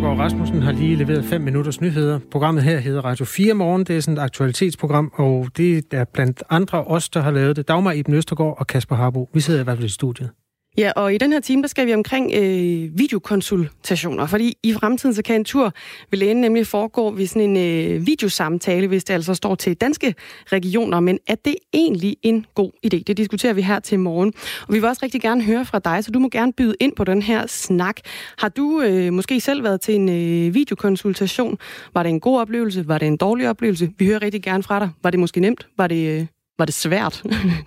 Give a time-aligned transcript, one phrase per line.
[0.00, 2.20] Søndergaard Rasmussen har lige leveret 5 minutters nyheder.
[2.30, 3.84] Programmet her hedder Radio 4 Morgen.
[3.84, 7.68] Det er sådan et aktualitetsprogram, og det er blandt andre os, der har lavet det.
[7.68, 9.28] Dagmar Iben Østergaard og Kasper Harbo.
[9.34, 10.30] Vi sidder i hvert fald i studiet.
[10.78, 15.14] Ja, og i den her time, der skal vi omkring øh, videokonsultationer, fordi i fremtiden
[15.14, 15.72] så kan en tur
[16.10, 20.14] ved lægen nemlig foregå ved sådan en øh, videosamtale, hvis det altså står til danske
[20.46, 23.02] regioner, men er det egentlig en god idé?
[23.06, 24.32] Det diskuterer vi her til morgen,
[24.68, 26.92] og vi vil også rigtig gerne høre fra dig, så du må gerne byde ind
[26.96, 27.96] på den her snak.
[28.38, 31.58] Har du øh, måske selv været til en øh, videokonsultation?
[31.94, 32.88] Var det en god oplevelse?
[32.88, 33.92] Var det en dårlig oplevelse?
[33.98, 34.90] Vi hører rigtig gerne fra dig.
[35.02, 35.66] Var det måske nemt?
[35.76, 36.20] Var det...
[36.20, 36.26] Øh,
[36.60, 37.22] var det svært.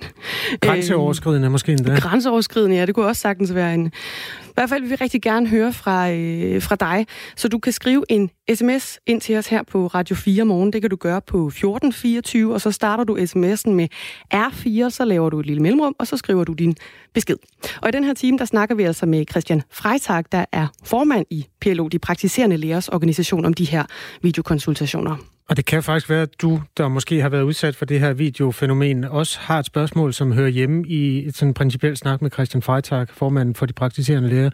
[0.62, 1.96] Grænseoverskridende måske endda.
[2.00, 3.86] Grænseoverskridende, ja, det kunne også sagtens være en...
[3.86, 7.74] I hvert fald vil vi rigtig gerne høre fra, øh, fra dig, så du kan
[7.74, 10.74] skrive en sms ind til os her på Radio 4 morgen.
[10.74, 13.88] Det kan du gøre på 1424, og så starter du sms'en med
[14.34, 16.76] R4, så laver du et lille mellemrum, og så skriver du din
[17.14, 17.38] besked.
[17.82, 21.26] Og i den her time, der snakker vi altså med Christian Freitag, der er formand
[21.30, 23.84] i PLO, de praktiserende lægers organisation, om de her
[24.22, 25.33] videokonsultationer.
[25.50, 28.14] Og det kan faktisk være, at du, der måske har været udsat for det her
[28.14, 32.62] videofænomen, også har et spørgsmål, som hører hjemme i et sådan principielt snak med Christian
[32.62, 34.50] Freitag, formanden for de praktiserende læger.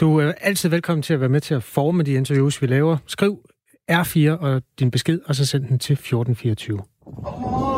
[0.00, 2.96] Du er altid velkommen til at være med til at forme de interviews, vi laver.
[3.06, 3.38] Skriv
[3.90, 7.73] R4 og din besked, og så send den til 1424.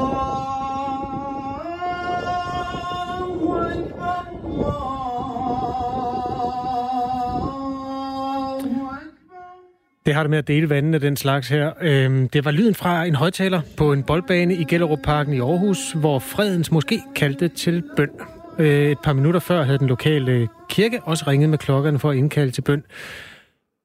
[10.07, 11.73] Det har det med at dele vandene, den slags her.
[11.81, 16.19] Øhm, det var lyden fra en højtaler på en boldbane i Gellerup-parken i Aarhus, hvor
[16.19, 18.11] fredens måske kaldte til bøn.
[18.59, 22.17] Øh, et par minutter før havde den lokale kirke også ringet med klokkerne for at
[22.17, 22.85] indkalde til bøn.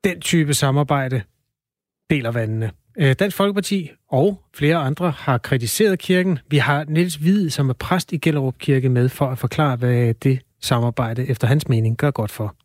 [0.03, 1.21] Den type samarbejde
[2.09, 2.71] deler vandene.
[2.97, 6.39] Øh, Dansk Folkeparti og flere andre har kritiseret kirken.
[6.49, 10.13] Vi har Niels Hvid, som er præst i Gellerup Kirke, med for at forklare, hvad
[10.13, 12.55] det samarbejde efter hans mening gør godt for.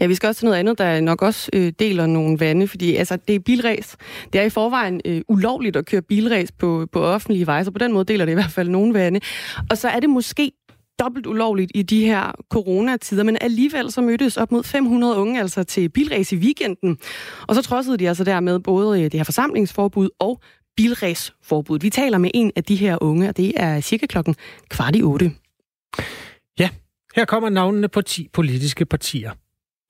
[0.00, 2.96] Ja, vi skal også til noget andet, der nok også øh, deler nogle vande, fordi
[2.96, 3.96] altså, det er bilræs.
[4.32, 7.78] Det er i forvejen øh, ulovligt at køre bilræs på, på offentlige veje, så på
[7.78, 9.20] den måde deler det i hvert fald nogle vande.
[9.70, 10.52] Og så er det måske
[10.98, 15.64] dobbelt ulovligt i de her coronatider, men alligevel så mødtes op mod 500 unge altså
[15.64, 16.98] til bilræs i weekenden.
[17.46, 20.40] Og så trodsede de altså dermed både øh, det her forsamlingsforbud og
[20.76, 21.78] bilræsforbud.
[21.80, 24.34] Vi taler med en af de her unge, og det er cirka klokken
[24.68, 25.32] kvart i otte.
[26.58, 26.68] Ja,
[27.16, 29.30] her kommer navnene på 10 politiske partier.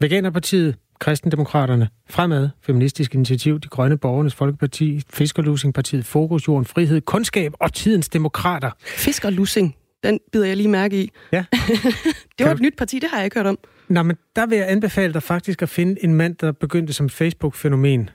[0.04, 7.72] Veganerpartiet, Kristendemokraterne, Fremad, Feministisk Initiativ, De Grønne Borgernes Folkeparti, Fiskerlusingpartiet, Fokus, Jorden, Frihed, Kundskab og
[7.72, 8.70] Tidens Demokrater.
[8.86, 11.10] Fiskerlusing, den bider jeg lige mærke i.
[11.32, 11.44] Ja.
[12.38, 13.58] det var et nyt parti, det har jeg ikke hørt om.
[13.88, 17.08] Nå, men der vil jeg anbefale dig faktisk at finde en mand, der begyndte som
[17.08, 18.10] Facebook-fænomen.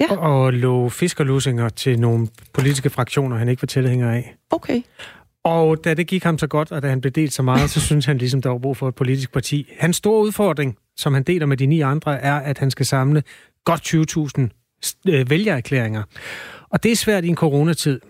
[0.00, 0.16] Ja.
[0.16, 4.34] Og lå fiskerlusinger til nogle politiske fraktioner, han ikke var tilhænger af.
[4.50, 4.82] Okay.
[5.44, 7.80] Og da det gik ham så godt, og da han blev delt så meget, så
[7.80, 9.72] synes han ligesom, der var brug for et politisk parti.
[9.78, 13.22] Hans store udfordring, som han deler med de ni andre, er, at han skal samle
[13.64, 13.94] godt
[14.40, 16.02] 20.000 øh, vælgererklæringer.
[16.70, 18.00] Og det er svært i en coronatid.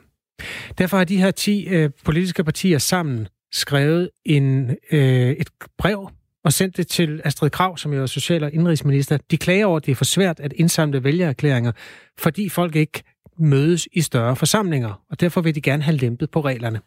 [0.78, 5.48] Derfor har de her 10 øh, politiske partier sammen skrevet en, øh, et
[5.78, 6.10] brev
[6.44, 9.18] og sendt det til Astrid Krav, som jo er social- og indrigsminister.
[9.30, 11.72] De klager over, at det er for svært at indsamle vælgererklæringer,
[12.18, 13.02] fordi folk ikke
[13.40, 16.80] mødes i større forsamlinger, og derfor vil de gerne have lempet på reglerne.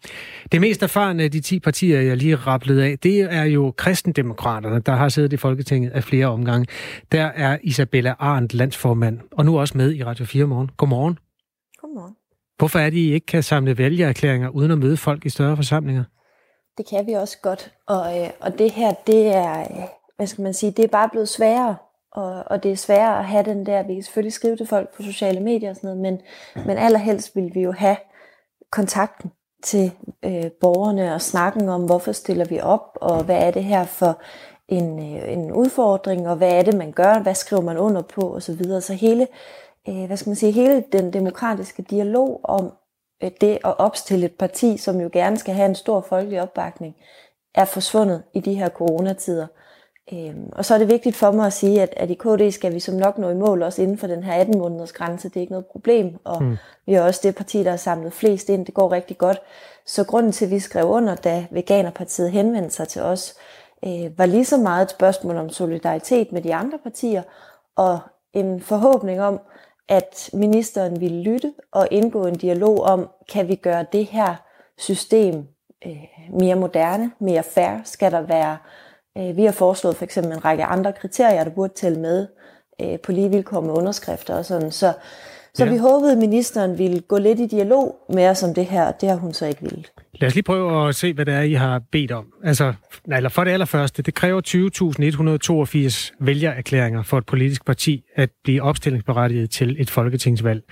[0.52, 4.80] Det mest erfarne af de 10 partier, jeg lige rappelede af, det er jo kristendemokraterne,
[4.80, 6.68] der har siddet i Folketinget af flere omgange.
[7.12, 10.70] Der er Isabella Arndt, landsformand, og nu også med i Radio 4 morgen.
[10.78, 11.20] Godmorgen.
[11.82, 12.16] Godmorgen.
[12.58, 16.04] Hvorfor er det, I ikke kan samle vælgererklæringer uden at møde folk i større forsamlinger?
[16.78, 19.88] Det kan vi også godt, og, øh, og det her, det er, øh,
[20.18, 21.76] hvad skal man sige, det er bare blevet sværere
[22.14, 24.96] og, og det er sværere at have den der, vi kan selvfølgelig skrive til folk
[24.96, 26.22] på sociale medier og sådan noget, men,
[26.66, 27.98] men allerhelst vil vi jo have
[28.72, 29.32] kontakten
[29.64, 29.92] til
[30.26, 34.22] øh, borgerne og snakken om, hvorfor stiller vi op, og hvad er det her for
[34.68, 38.22] en, øh, en udfordring, og hvad er det, man gør, hvad skriver man under på,
[38.22, 38.82] og så videre.
[38.82, 39.28] Så hele,
[39.90, 42.74] øh, hvad skal man sige, hele den demokratiske dialog om
[43.24, 46.96] øh, det at opstille et parti, som jo gerne skal have en stor folkelig opbakning,
[47.56, 49.48] er forsvundet i de her coronatider.
[50.12, 52.74] Øhm, og så er det vigtigt for mig at sige, at, at i KD skal
[52.74, 55.30] vi som nok nå i mål også inden for den her 18 måneders grænse.
[55.30, 56.58] Det er ikke noget problem, og mm.
[56.86, 58.66] vi er også det parti, der har samlet flest ind.
[58.66, 59.42] Det går rigtig godt.
[59.86, 63.36] Så grunden til, at vi skrev under, da Veganerpartiet henvendte sig til os,
[63.86, 67.24] øh, var lige så meget et spørgsmål om solidaritet med de andre partier,
[67.76, 68.00] og
[68.34, 69.40] en forhåbning om,
[69.90, 74.36] at ministeren ville lytte og indgå en dialog om, kan vi gøre det her
[74.78, 75.48] system
[75.86, 77.82] øh, mere moderne, mere fair?
[77.84, 78.83] Skal der være Øh,
[79.16, 82.28] vi har foreslået for eksempel en række andre kriterier, der burde tælle med
[82.82, 84.72] øh, på lige vilkår med underskrifter og sådan.
[84.72, 84.94] Så,
[85.54, 85.72] så ja.
[85.72, 89.02] vi håbede, at ministeren ville gå lidt i dialog med os om det her, og
[89.02, 89.84] det har hun så ikke ville.
[90.14, 92.26] Lad os lige prøve at se, hvad det er, I har bedt om.
[92.44, 92.74] Altså,
[93.08, 94.42] nej, eller for det allerførste, det kræver
[96.12, 100.64] 20.182 vælgererklæringer for et politisk parti at blive opstillingsberettiget til et folketingsvalg.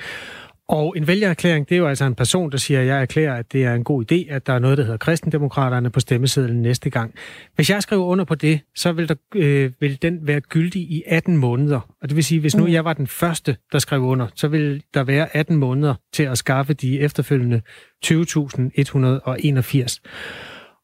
[0.72, 3.54] Og en vælgererklæring, det er jo altså en person, der siger, at jeg erklærer, at
[3.54, 6.90] det er en god idé, at der er noget, der hedder kristendemokraterne på stemmesedlen næste
[6.90, 7.14] gang.
[7.56, 11.04] Hvis jeg skriver under på det, så vil, der, øh, vil den være gyldig i
[11.08, 11.80] 18 måneder.
[12.02, 12.72] Og det vil sige, hvis nu mm.
[12.72, 16.38] jeg var den første, der skrev under, så vil der være 18 måneder til at
[16.38, 17.62] skaffe de efterfølgende
[18.06, 20.00] 20.181.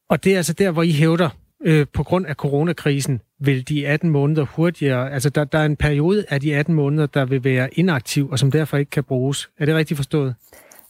[0.10, 1.30] Og det er altså der, hvor I hævder,
[1.66, 5.76] øh, på grund af coronakrisen vil de 18 måneder hurtigere, altså der, der er en
[5.76, 9.50] periode af de 18 måneder, der vil være inaktiv, og som derfor ikke kan bruges.
[9.60, 10.36] Er det rigtigt forstået?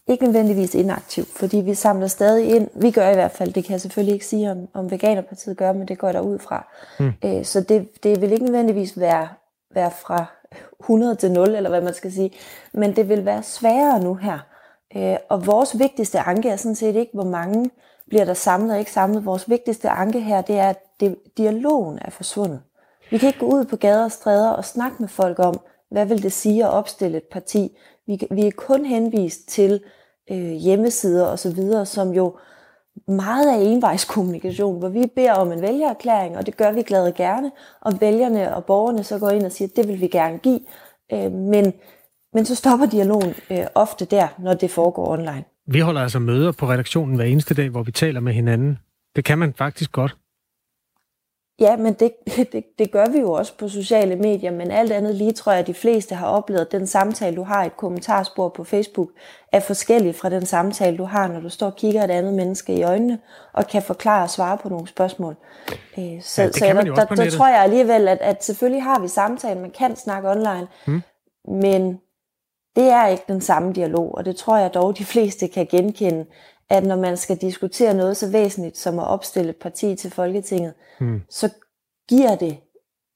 [0.08, 2.68] Ikke nødvendigvis inaktiv, fordi vi samler stadig ind.
[2.75, 5.74] Vi gør i hvert fald, det kan jeg selvfølgelig ikke sige, om, om Veganerpartiet gør,
[5.74, 6.68] men det går der ud fra.
[7.00, 7.14] Mm.
[7.25, 9.28] Øh, så det, det vil ikke nødvendigvis være,
[9.75, 10.25] være fra
[10.80, 12.31] 100 til 0, eller hvad man skal sige,
[12.74, 14.40] men det vil være sværere nu her.
[14.98, 17.69] Øh, og vores vigtigste anke er sådan set ikke, hvor mange
[18.07, 19.25] bliver der samlet og ikke samlet.
[19.25, 22.62] Vores vigtigste anke her, det er, at det, dialogen er forsvundet.
[23.12, 25.59] Vi kan ikke gå ud på gader og stræder og snakke med folk om,
[25.92, 27.77] hvad vil det sige at opstille et parti.
[28.07, 29.83] Vi, vi er kun henvist til
[30.31, 32.38] øh, hjemmesider osv., som jo
[33.07, 37.51] meget af envejskommunikation, hvor vi beder om en vælgererklæring, og det gør vi glade gerne,
[37.81, 40.59] og vælgerne og borgerne så går ind og siger, at det vil vi gerne give,
[41.13, 41.74] øh, men,
[42.33, 45.44] men så stopper dialogen øh, ofte der, når det foregår online.
[45.68, 48.80] Vi holder altså møder på redaktionen hver eneste dag, hvor vi taler med hinanden.
[49.16, 50.18] Det kan man faktisk godt.
[51.60, 52.12] Ja, men det,
[52.54, 55.60] det, det gør vi jo også på sociale medier, men alt andet lige tror jeg,
[55.60, 59.10] at de fleste har oplevet, den samtale, du har i et kommentarspor på Facebook,
[59.52, 62.74] er forskellig fra den samtale, du har, når du står og kigger et andet menneske
[62.74, 63.19] i øjnene,
[63.54, 65.36] og kan forklare og svare på nogle spørgsmål.
[65.72, 69.08] Øh, så ja, så der, der, der tror jeg alligevel, at, at selvfølgelig har vi
[69.08, 71.02] samtale, man kan snakke online, hmm.
[71.48, 72.00] men
[72.78, 76.26] det er ikke den samme dialog, og det tror jeg dog, de fleste kan genkende,
[76.70, 80.74] at når man skal diskutere noget så væsentligt som at opstille et parti til Folketinget,
[81.00, 81.22] hmm.
[81.30, 81.50] så
[82.10, 82.58] giver det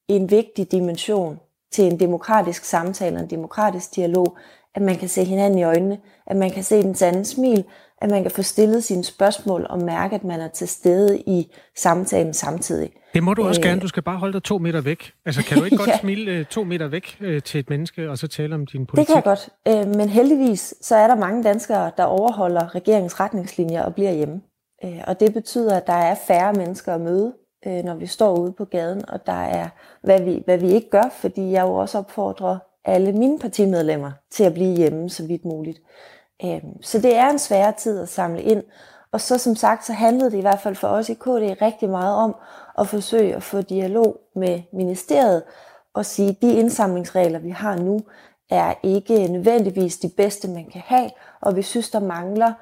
[0.08, 1.40] en vigtig dimension
[1.72, 4.36] til en demokratisk samtale og en demokratisk dialog,
[4.74, 7.64] at man kan se hinanden i øjnene, at man kan se den anden smil,
[8.02, 11.52] at man kan få stillet sine spørgsmål og mærke, at man er til stede i
[11.76, 12.90] samtalen samtidig.
[13.14, 13.80] Det må du også øh, gerne.
[13.80, 15.12] Du skal bare holde dig to meter væk.
[15.26, 15.98] Altså, kan du ikke godt ja.
[15.98, 19.06] smile øh, to meter væk øh, til et menneske, og så tale om din politik?
[19.06, 19.48] Det kan jeg godt.
[19.88, 24.40] Øh, men heldigvis, så er der mange danskere, der overholder regeringens retningslinjer og bliver hjemme.
[24.84, 27.32] Øh, og det betyder, at der er færre mennesker at møde,
[27.66, 29.68] øh, når vi står ude på gaden, og der er,
[30.02, 34.44] hvad vi, hvad vi ikke gør, fordi jeg jo også opfordrer alle mine partimedlemmer til
[34.44, 35.78] at blive hjemme så vidt muligt.
[36.44, 38.62] Øh, så det er en svær tid at samle ind,
[39.12, 41.90] og så som sagt, så handlede det i hvert fald for os i KD rigtig
[41.90, 42.36] meget om
[42.78, 45.42] at forsøge at få dialog med ministeriet
[45.94, 48.00] og sige, at de indsamlingsregler, vi har nu,
[48.50, 51.10] er ikke nødvendigvis de bedste, man kan have,
[51.40, 52.52] og vi synes, der mangler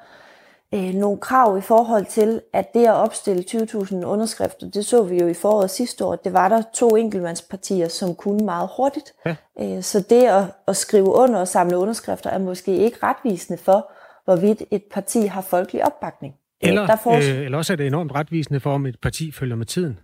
[0.73, 5.19] øh, nogle krav i forhold til, at det at opstille 20.000 underskrifter, det så vi
[5.19, 9.13] jo i foråret sidste år, det var der to enkeltmandspartier, som kunne meget hurtigt.
[9.25, 9.35] Ja.
[9.59, 13.91] Øh, så det at, at skrive under og samle underskrifter er måske ikke retvisende for,
[14.25, 16.35] hvorvidt et parti har folkelig opbakning.
[16.61, 17.11] Eller, der får...
[17.11, 19.99] øh, eller også er det enormt retvisende for, om et parti følger med tiden.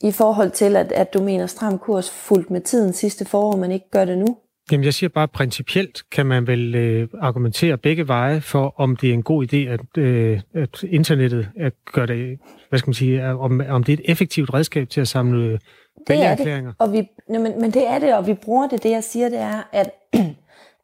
[0.00, 3.72] I forhold til, at, at du mener stram kurs fuldt med tiden sidste forår, men
[3.72, 4.36] ikke gør det nu?
[4.72, 9.10] Jamen, jeg siger bare, principielt kan man vel øh, argumentere begge veje for, om det
[9.10, 13.24] er en god idé, at, øh, at internettet at gøre det, hvad skal man sige,
[13.24, 15.58] om, om det er et effektivt redskab til at samle øh,
[16.06, 18.82] det er det, og vi, men, men det er det, og vi bruger det.
[18.82, 19.90] Det, jeg siger, det er, at,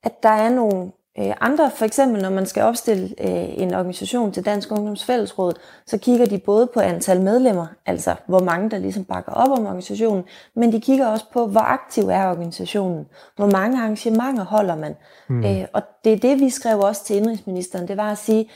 [0.07, 4.33] at der er nogle Øh, andre, for eksempel når man skal opstille øh, en organisation
[4.33, 5.53] til Dansk Ungdoms Fællesråd,
[5.87, 9.67] så kigger de både på antal medlemmer, altså hvor mange der ligesom bakker op om
[9.67, 10.25] organisationen,
[10.57, 14.97] men de kigger også på, hvor aktiv er organisationen, hvor mange arrangementer holder man.
[15.29, 15.45] Mm.
[15.45, 18.51] Øh, og det er det, vi skrev også til indrigsministeren, det var at sige,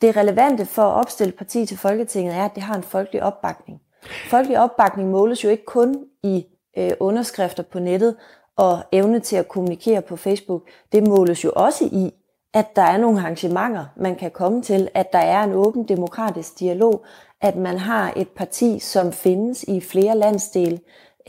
[0.00, 3.80] det relevante for at opstille parti til Folketinget er, at det har en folkelig opbakning.
[4.30, 6.46] Folkelig opbakning måles jo ikke kun i
[6.78, 8.16] øh, underskrifter på nettet,
[8.60, 10.62] og evne til at kommunikere på Facebook,
[10.92, 12.14] det måles jo også i,
[12.54, 16.58] at der er nogle arrangementer, man kan komme til, at der er en åben demokratisk
[16.58, 17.04] dialog,
[17.40, 20.80] at man har et parti, som findes i flere landsdele.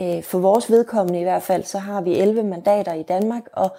[0.02, 3.76] Øh, for vores vedkommende i hvert fald, så har vi 11 mandater i Danmark, og,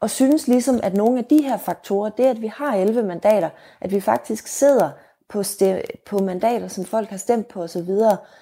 [0.00, 3.50] og synes ligesom, at nogle af de her faktorer, det at vi har 11 mandater,
[3.80, 4.90] at vi faktisk sidder
[5.28, 5.42] på,
[6.10, 7.80] på mandater, som folk har stemt på osv.,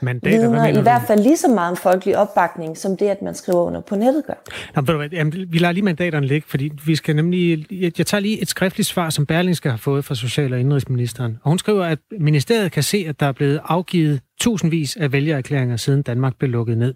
[0.01, 3.35] mandater, vidner i hvert fald lige så meget om folkelig opbakning, som det, at man
[3.35, 4.83] skriver under på nettet gør.
[4.83, 7.67] Nå, jamen, vi lader lige mandaterne ligge, fordi vi skal nemlig...
[7.71, 11.39] Jeg, jeg tager lige et skriftligt svar, som Berlingske har fået fra Social- og Indrigsministeren.
[11.43, 15.77] Og hun skriver, at ministeriet kan se, at der er blevet afgivet tusindvis af vælgererklæringer,
[15.77, 16.95] siden Danmark blev lukket ned.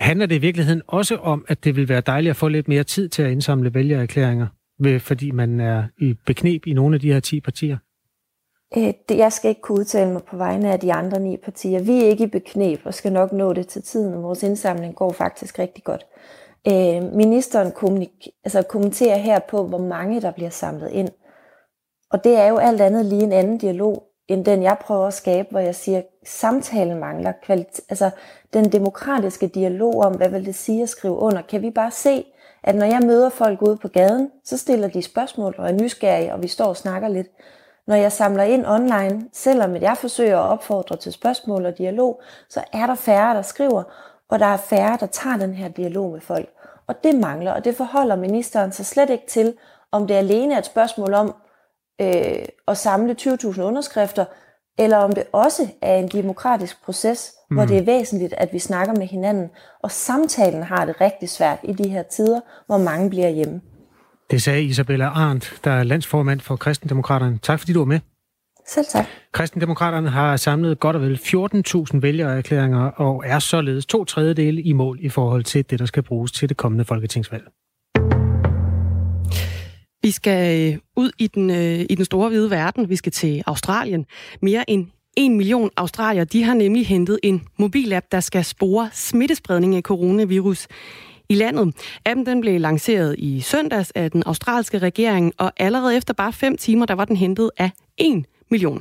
[0.00, 2.84] Handler det i virkeligheden også om, at det vil være dejligt at få lidt mere
[2.84, 4.46] tid til at indsamle vælgererklæringer?
[4.98, 7.78] fordi man er i beknep i nogle af de her 10 partier?
[8.76, 11.80] Øh, jeg skal ikke kunne udtale mig på vegne af de andre ni partier.
[11.80, 14.22] Vi er ikke i beknep og skal nok nå det til tiden.
[14.22, 16.06] Vores indsamling går faktisk rigtig godt.
[16.68, 17.72] Øh, ministeren
[18.44, 21.08] altså kommenterer her på, hvor mange der bliver samlet ind.
[22.10, 25.14] Og det er jo alt andet lige en anden dialog, end den jeg prøver at
[25.14, 27.32] skabe, hvor jeg siger, at samtalen mangler.
[27.32, 28.10] Kvalit- altså
[28.52, 31.42] den demokratiske dialog om, hvad vil det sige at skrive under.
[31.42, 32.24] Kan vi bare se,
[32.62, 36.32] at når jeg møder folk ude på gaden, så stiller de spørgsmål og er nysgerrige,
[36.32, 37.28] og vi står og snakker lidt.
[37.86, 42.64] Når jeg samler ind online, selvom jeg forsøger at opfordre til spørgsmål og dialog, så
[42.72, 43.82] er der færre, der skriver,
[44.30, 46.48] og der er færre, der tager den her dialog med folk.
[46.86, 49.54] Og det mangler, og det forholder ministeren sig slet ikke til,
[49.92, 51.34] om det alene er et spørgsmål om
[52.00, 54.24] øh, at samle 20.000 underskrifter,
[54.78, 57.56] eller om det også er en demokratisk proces, mm.
[57.56, 59.50] hvor det er væsentligt, at vi snakker med hinanden.
[59.82, 63.60] Og samtalen har det rigtig svært i de her tider, hvor mange bliver hjemme.
[64.30, 67.38] Det sagde Isabella Arndt, der er landsformand for Kristendemokraterne.
[67.42, 68.00] Tak fordi du var med.
[68.66, 69.06] Selv tak.
[69.32, 71.20] Kristendemokraterne har samlet godt og vel
[71.94, 76.02] 14.000 vælgererklæringer og er således to tredjedele i mål i forhold til det, der skal
[76.02, 77.44] bruges til det kommende folketingsvalg.
[80.02, 82.88] Vi skal øh, ud i den, øh, i den store hvide verden.
[82.88, 84.06] Vi skal til Australien.
[84.42, 89.76] Mere end en million australier de har nemlig hentet en mobilapp, der skal spore smittespredning
[89.76, 90.68] af coronavirus
[91.28, 91.96] i landet.
[92.06, 96.56] Appen den blev lanceret i søndags af den australske regering, og allerede efter bare fem
[96.56, 98.80] timer, der var den hentet af 1 million.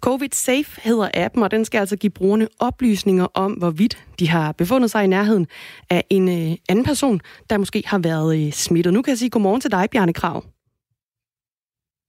[0.00, 4.52] Covid Safe hedder appen, og den skal altså give brugerne oplysninger om, hvorvidt de har
[4.52, 5.46] befundet sig i nærheden
[5.90, 8.92] af en øh, anden person, der måske har været øh, smittet.
[8.92, 10.44] Nu kan jeg sige godmorgen til dig, Bjarne Krav.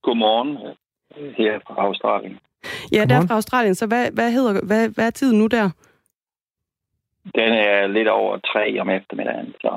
[0.04, 0.58] Godmorgen
[1.38, 2.40] her fra Australien.
[2.92, 3.76] Ja, der er fra Australien.
[3.76, 5.70] Så hvad, hvad, hedder, hvad, hvad er tiden nu der?
[7.36, 9.72] Den er lidt over tre om eftermiddagen, så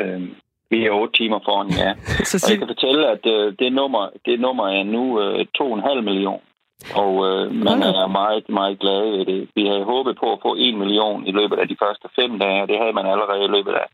[0.00, 0.22] øh,
[0.70, 1.90] vi er otte timer foran, ja.
[2.30, 2.46] så sig...
[2.46, 6.40] Og jeg kan fortælle, at øh, det, nummer, det nummer er nu øh, 2,5 million.
[7.02, 9.48] Og øh, man er meget, meget glad ved det.
[9.54, 12.62] Vi havde håbet på at få 1 million i løbet af de første fem dage,
[12.62, 13.86] og det havde man allerede i løbet af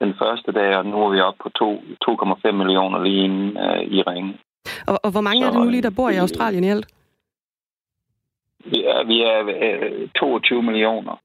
[0.00, 1.50] den første dag, og nu er vi oppe på
[2.48, 4.34] 2,5 millioner lige inden øh, i ringen.
[4.86, 6.86] Og, og hvor mange så, er det nu lige, der bor i Australien i alt?
[8.72, 11.16] Vi er, vi er øh, 22 millioner.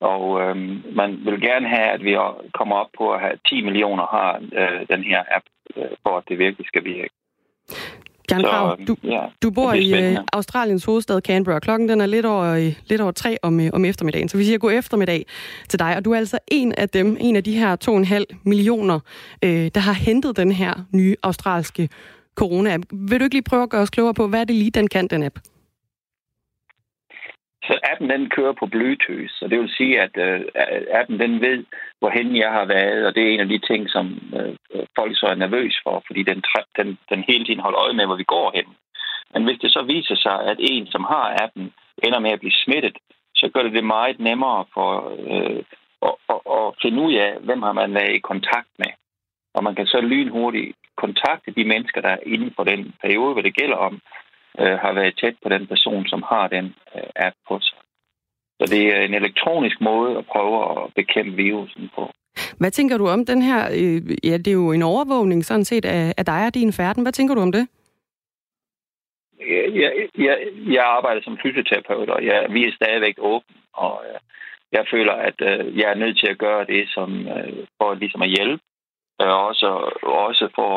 [0.00, 0.56] Og øh,
[0.96, 2.16] man vil gerne have, at vi
[2.54, 5.44] kommer op på at have 10 millioner har øh, den her app,
[5.76, 7.10] øh, for at det virkelig skal virke.
[8.30, 11.58] Jan Krav, du, ja, du bor i uh, Australiens hovedstad Canberra.
[11.58, 14.58] Klokken den er lidt over, lidt over tre om, uh, om eftermiddagen, så vi siger
[14.58, 15.26] god eftermiddag
[15.68, 15.96] til dig.
[15.96, 17.76] Og du er altså en af dem, en af de her
[18.30, 19.00] 2,5 millioner,
[19.46, 21.88] uh, der har hentet den her nye australske
[22.40, 22.82] corona-app.
[22.92, 25.06] Vil du ikke lige prøve at gøre os klogere på, hvad det lige, den kan,
[25.06, 25.38] den app?
[27.68, 30.40] Så appen den kører på Bluetooth, så det vil sige, at øh,
[31.00, 31.64] appen den ved,
[31.98, 34.06] hvorhen jeg har været, og det er en af de ting, som
[34.38, 36.42] øh, folk så er nervøs for, fordi den,
[36.78, 38.66] den, den hele tiden holder øje med, hvor vi går hen.
[39.34, 41.72] Men hvis det så viser sig, at en, som har appen,
[42.04, 42.96] ender med at blive smittet,
[43.34, 44.90] så gør det det meget nemmere for
[45.32, 45.62] øh,
[46.08, 48.92] at, at, at finde ud af, hvem har man været i kontakt med.
[49.54, 53.42] Og man kan så lynhurtigt kontakte de mennesker, der er inden for den periode, hvad
[53.42, 54.00] det gælder om,
[54.60, 57.78] øh, har været tæt på den person, som har den øh, app på sig.
[58.60, 62.10] Så det er en elektronisk måde at prøve at bekæmpe virusen på.
[62.58, 63.60] Hvad tænker du om den her?
[63.80, 67.02] Øh, ja, det er jo en overvågning sådan set af, af dig og din færden.
[67.02, 67.68] Hvad tænker du om det?
[69.74, 70.36] Jeg, jeg,
[70.76, 74.18] jeg arbejder som fysioterapeut, og jeg, vi er stadigvæk åbne, og øh,
[74.72, 77.28] jeg føler, at øh, jeg er nødt til at gøre det som,
[77.78, 78.62] for ligesom at hjælpe,
[79.18, 79.66] og også,
[80.02, 80.72] også for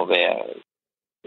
[0.00, 0.38] at være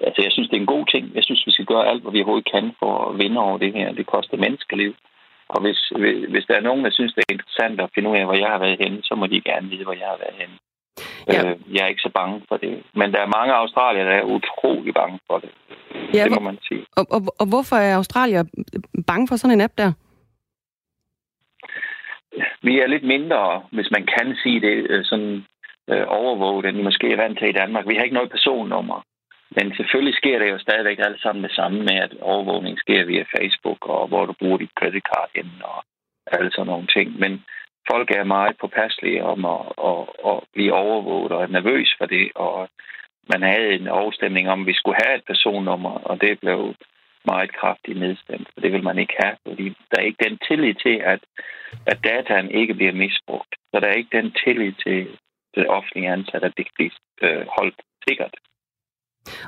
[0.08, 1.04] altså, jeg synes, det er en god ting.
[1.16, 3.74] Jeg synes, vi skal gøre alt, hvad vi overhovedet kan for at vinde over det
[3.74, 3.92] her.
[3.92, 4.94] Det koster menneskeliv.
[5.54, 5.80] Og hvis,
[6.34, 8.50] hvis der er nogen, der synes, det er interessant at finde ud af, hvor jeg
[8.54, 10.56] har været henne, så må de gerne vide, hvor jeg har været henne.
[11.28, 11.50] Ja.
[11.50, 12.84] Øh, jeg er ikke så bange for det.
[12.96, 15.50] Men der er mange australier, der er utrolig bange for det.
[16.14, 16.86] Ja, det må man sige.
[16.96, 18.44] Og, og, og hvorfor er Australier
[19.08, 19.92] bange for sådan en app der?
[22.62, 25.46] Vi er lidt mindre, hvis man kan sige det, øh, sådan
[25.90, 27.88] øh, overvåget, end vi måske er vant til i Danmark.
[27.88, 29.04] Vi har ikke noget personnummer.
[29.56, 33.26] Men selvfølgelig sker det jo stadigvæk alt sammen det samme med, at overvågning sker via
[33.38, 35.84] Facebook, og hvor du bruger dit credit card ind, og
[36.32, 37.20] alle sådan nogle ting.
[37.20, 37.44] Men
[37.92, 40.02] folk er meget påpasselige om at, at,
[40.32, 42.70] at blive overvåget og er nervøs for det, og
[43.34, 46.76] man havde en afstemning om, at vi skulle have et personnummer, og det blev
[47.26, 50.74] meget kraftigt nedstemt, for det vil man ikke have, fordi der er ikke den tillid
[50.74, 51.22] til, at,
[51.86, 53.52] at dataen ikke bliver misbrugt.
[53.72, 55.18] Så der er ikke den tillid til
[55.56, 56.92] det offentlige ansat, at det kan blive
[57.22, 58.36] øh, holdt sikkert.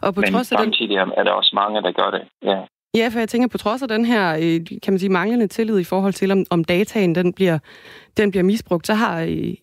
[0.02, 1.12] Og på Men trods af samtidig den...
[1.18, 2.24] er der også mange, der gør det.
[2.44, 2.60] Ja.
[2.96, 5.80] Ja, for jeg tænker, på trods af den her, øh, kan man sige, manglende tillid
[5.80, 7.60] i forhold til, om, om dataen den bliver,
[8.18, 9.54] den bliver misbrugt, så har, øh,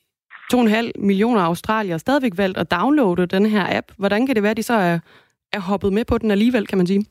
[0.54, 3.86] 2,5 millioner australier stadigvæk valgt at downloade den her app.
[3.98, 4.98] Hvordan kan det være, at de så er,
[5.52, 7.04] er hoppet med på den alligevel, kan man sige?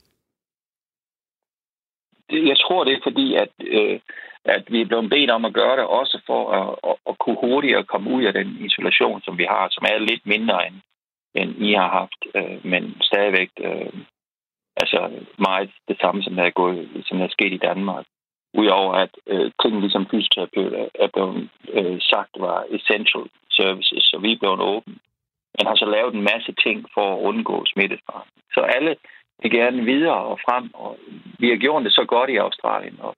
[2.30, 4.00] Jeg tror, det er fordi, at, øh,
[4.44, 7.38] at vi er blevet bedt om at gøre det også for at, at, at kunne
[7.40, 10.76] hurtigere komme ud af den isolation, som vi har, som er lidt mindre end,
[11.40, 13.92] end I har haft, øh, men stadigvæk øh,
[14.82, 18.06] altså meget det samme, som der er, gået, som der er sket i Danmark.
[18.54, 24.32] Udover at øh, ting ligesom fysioterapeut er blevet øh, sagt var essential services, så vi
[24.32, 24.96] er blevet åbne.
[25.54, 28.24] Men har så lavet en masse ting for at undgå smittefare.
[28.54, 28.96] Så alle
[29.42, 30.98] vil gerne videre og frem, og
[31.38, 33.14] vi har gjort det så godt i Australien, og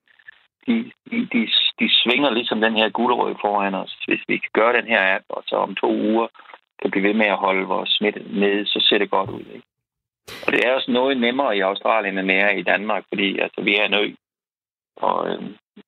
[0.66, 0.74] de,
[1.10, 1.40] de, de,
[1.80, 3.96] de svinger ligesom den her gulerød foran os.
[4.06, 6.26] Hvis vi kan gøre den her app, og så om to uger
[6.82, 9.40] kan blive ved med at holde vores smitte nede, så ser det godt ud.
[9.40, 9.66] Ikke?
[10.46, 13.76] Og det er også noget nemmere i Australien end er i Danmark, fordi altså, vi
[13.76, 14.14] er en ø.
[14.96, 15.42] Og øh,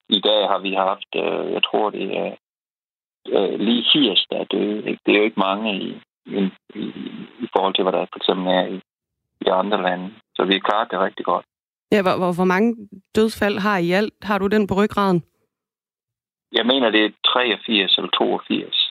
[0.09, 2.31] i dag har vi haft, øh, jeg tror det er
[3.27, 4.77] øh, lige 80, der er døde.
[4.89, 5.01] Ikke?
[5.05, 6.41] Det er jo ikke mange i, i,
[6.75, 6.85] i,
[7.45, 8.81] i forhold til, hvad der for eksempel er i,
[9.41, 10.13] i andre lande.
[10.35, 11.45] Så vi har klaret det rigtig godt.
[11.91, 14.13] Ja, hvor, hvor, hvor mange dødsfald har I alt?
[14.21, 15.23] Har du den på ryggraden?
[16.51, 18.82] Jeg mener, det er 83 eller 82, øh,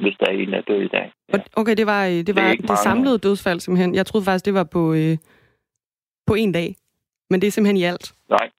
[0.00, 1.12] hvis der er en, der er død i dag.
[1.32, 1.38] Ja.
[1.56, 3.94] Okay, det var det, var det, det samlede dødsfald simpelthen.
[3.94, 5.16] Jeg troede faktisk, det var på, øh,
[6.26, 6.76] på en dag.
[7.30, 8.14] Men det er simpelthen i alt?
[8.28, 8.50] Nej,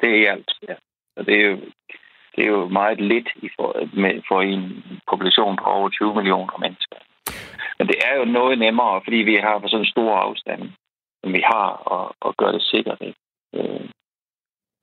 [0.00, 0.74] det er i alt, ja.
[1.16, 1.56] Og det er jo,
[2.36, 3.68] det er jo meget lidt i for,
[4.02, 6.96] med, for en population på over 20 millioner mennesker.
[7.78, 10.62] Men det er jo noget nemmere, fordi vi har for sådan en stor afstand,
[11.20, 13.00] som vi har, og, og gøre det sikkert.
[13.00, 13.18] Ikke?
[13.54, 13.88] Øh,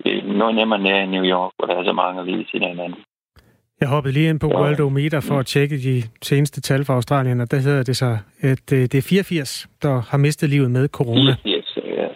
[0.03, 2.67] det er noget nemmere nær i New York, hvor der er så mange lige siden
[2.67, 3.03] hinanden.
[3.81, 4.47] Jeg hoppede lige ind på.
[4.47, 8.73] Worldometer for at tjekke de seneste tal fra Australien, og der hedder det så, at
[8.73, 11.35] øh, det er 84, der har mistet livet med corona.
[11.43, 12.07] 84, ja.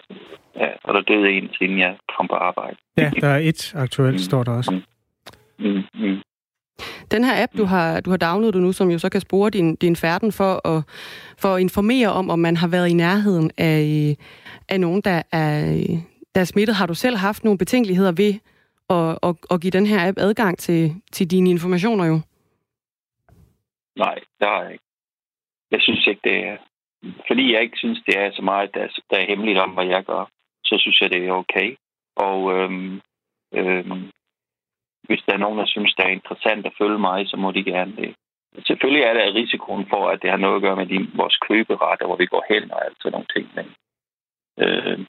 [0.63, 2.77] ja og der døde en, siden jeg kom på arbejde.
[2.97, 4.19] Ja, der er et aktuelt, mm.
[4.19, 4.71] står der også.
[4.71, 5.65] Mm.
[5.65, 5.83] Mm.
[5.93, 6.17] Mm.
[7.11, 9.75] Den her app, du har, du har downloadet nu, som jo så kan spore din,
[9.75, 10.83] din færden for at,
[11.37, 14.15] for at informere om, om man har været i nærheden af,
[14.69, 15.61] af nogen, der er,
[16.35, 16.75] der er smittet.
[16.75, 18.33] Har du selv haft nogle betænkeligheder ved
[18.89, 22.19] at, at, at give den her app adgang til, til dine informationer jo?
[23.95, 24.83] Nej, det har jeg ikke.
[25.71, 26.57] Jeg synes ikke, det er...
[27.27, 29.85] Fordi jeg ikke synes, det er så meget, der er, der er hemmeligt om, hvad
[29.85, 30.29] jeg gør,
[30.65, 31.75] så synes jeg, det er okay.
[32.15, 33.01] Og øhm,
[33.53, 34.11] øhm,
[35.07, 37.63] hvis der er nogen, der synes, det er interessant at følge mig, så må de
[37.63, 38.15] gerne det.
[38.67, 42.05] Selvfølgelig er der risikoen for, at det har noget at gøre med de, vores køberetter,
[42.05, 43.45] hvor vi går hen og alt sådan nogle ting.
[43.57, 43.67] Men
[44.63, 44.99] øh,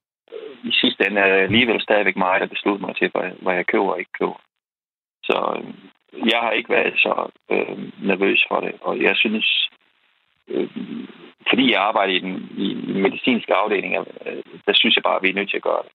[0.65, 3.67] i sidste ende er det alligevel stadigvæk mig, der beslutter mig til, hvad, hvad jeg
[3.67, 4.41] køber og ikke køber.
[5.29, 5.65] Så øh,
[6.33, 7.15] jeg har ikke været så
[7.51, 7.79] øh,
[8.11, 9.71] nervøs for det, og jeg synes,
[10.49, 10.69] øh,
[11.49, 13.95] fordi jeg arbejder i den, i den medicinske afdeling,
[14.27, 15.93] øh, der synes jeg bare, at vi er nødt til at gøre det.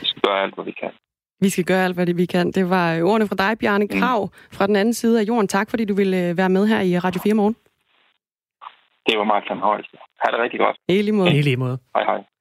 [0.00, 0.92] Vi skal gøre alt, hvad vi kan.
[1.40, 2.52] Vi skal gøre alt, hvad vi kan.
[2.52, 4.00] Det var ordene fra dig, Bjarne mm.
[4.00, 5.48] Krav, fra den anden side af jorden.
[5.48, 7.56] Tak, fordi du ville øh, være med her i Radio 4 morgen.
[9.06, 9.96] Det var meget fornøjelse.
[10.20, 10.76] Ha' det rigtig godt.
[10.88, 11.38] I lige måde.
[11.38, 11.78] I lige måde.
[11.94, 12.31] Hej, hej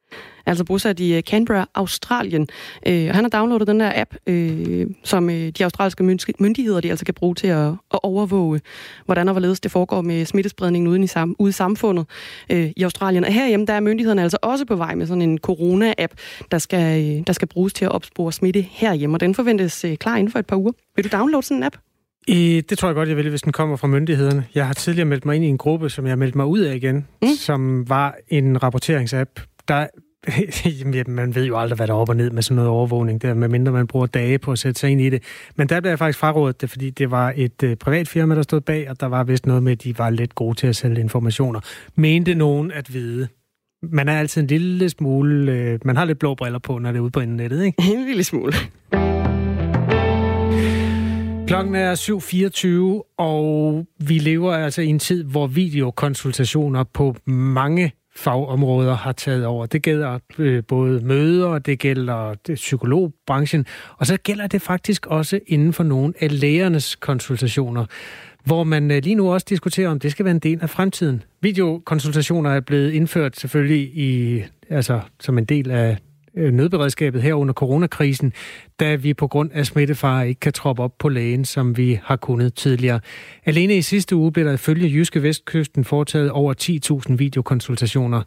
[0.52, 2.48] altså bosat i øh, Canberra, Australien.
[2.88, 6.04] Øh, han har downloadet den der app, øh, som øh, de australske
[6.40, 8.62] myndigheder de altså kan bruge til at, at overvåge,
[9.06, 12.06] hvordan og hvorledes det foregår med smittespredningen ude i, sam, ude i samfundet
[12.52, 13.26] øh, i Australien.
[13.26, 16.14] Og herhjemme, der er myndighederne altså også på vej med sådan en corona-app,
[16.52, 19.98] der skal, øh, der skal bruges til at opspore smitte herhjemme, og den forventes øh,
[19.98, 20.72] klar inden for et par uger.
[20.96, 21.76] Vil du downloade sådan en app?
[22.28, 24.46] I, det tror jeg godt, jeg vil, hvis den kommer fra myndighederne.
[24.56, 26.76] Jeg har tidligere meldt mig ind i en gruppe, som jeg meldte mig ud af
[26.76, 27.28] igen, mm.
[27.28, 29.30] som var en rapporteringsapp.
[29.68, 29.88] Der
[31.08, 33.34] man ved jo aldrig, hvad der er op og ned med sådan noget overvågning der,
[33.34, 35.24] medmindre man bruger dage på at sætte sig ind i det.
[35.56, 38.42] Men der blev jeg faktisk frarådet det, fordi det var et øh, privat firma, der
[38.42, 40.76] stod bag, og der var vist noget med, at de var lidt gode til at
[40.76, 41.60] sælge informationer.
[41.96, 43.28] Mente nogen at vide.
[43.84, 45.52] Man er altid en lille smule...
[45.52, 47.82] Øh, man har lidt blå briller på, når det er ude på nettet, ikke?
[47.94, 48.54] En lille smule.
[51.48, 51.96] Klokken er
[53.06, 59.46] 7.24, og vi lever altså i en tid, hvor videokonsultationer på mange fagområder har taget
[59.46, 59.66] over.
[59.66, 63.66] Det gælder øh, både møder, det gælder det, psykologbranchen,
[63.98, 67.86] og så gælder det faktisk også inden for nogle af lægernes konsultationer,
[68.44, 71.24] hvor man øh, lige nu også diskuterer, om det skal være en del af fremtiden.
[71.42, 75.98] Videokonsultationer er blevet indført selvfølgelig i, altså, som en del af
[76.38, 78.34] Øh, nødberedskabet her under coronakrisen,
[78.80, 82.16] da vi på grund af smittefare ikke kan troppe op på lægen, som vi har
[82.16, 83.00] kunnet tidligere.
[83.46, 86.54] Alene i sidste uge blev der ifølge Jyske Vestkysten foretaget over
[87.10, 88.22] 10.000 videokonsultationer,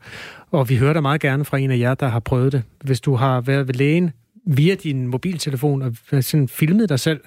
[0.51, 2.63] og vi hører da meget gerne fra en af jer, der har prøvet det.
[2.85, 4.11] Hvis du har været ved lægen
[4.47, 7.21] via din mobiltelefon og øh, sådan filmet dig selv,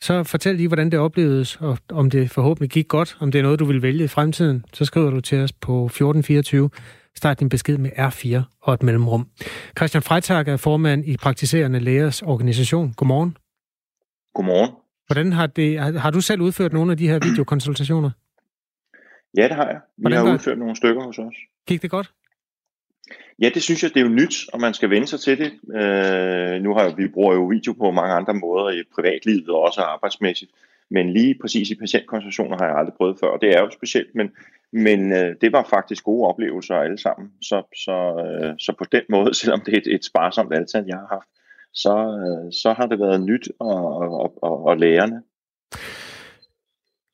[0.00, 3.42] så fortæl lige, hvordan det oplevedes, og om det forhåbentlig gik godt, om det er
[3.42, 6.70] noget, du vil vælge i fremtiden, så skriver du til os på 1424.
[7.18, 9.28] Start din besked med R4 og et mellemrum.
[9.78, 12.92] Christian Freitag er formand i Praktiserende Lægers Organisation.
[12.96, 13.36] Godmorgen.
[14.34, 14.70] Godmorgen.
[15.06, 18.10] Hvordan har det, har, har du selv udført nogle af de her videokonsultationer?
[19.36, 19.80] Ja, det har jeg.
[19.96, 21.34] Vi Hvordan har udført nogle stykker hos os.
[21.66, 22.10] Gik det godt?
[23.42, 25.50] Ja, det synes jeg, det er jo nyt, og man skal vende sig til det.
[25.80, 29.80] Øh, nu har vi bruger jo video på mange andre måder i privatlivet og også
[29.80, 30.50] arbejdsmæssigt.
[30.90, 34.14] Men lige præcis i patientkonsultationer har jeg aldrig prøvet før, og det er jo specielt,
[34.14, 34.30] men,
[34.72, 37.32] men øh, det var faktisk gode oplevelser alle sammen.
[37.42, 40.96] Så, så, øh, så på den måde, selvom det er et, et sparsomt antal, jeg
[40.96, 41.28] har haft,
[41.74, 45.22] så, øh, så har det været nyt og, og, og, og lærende.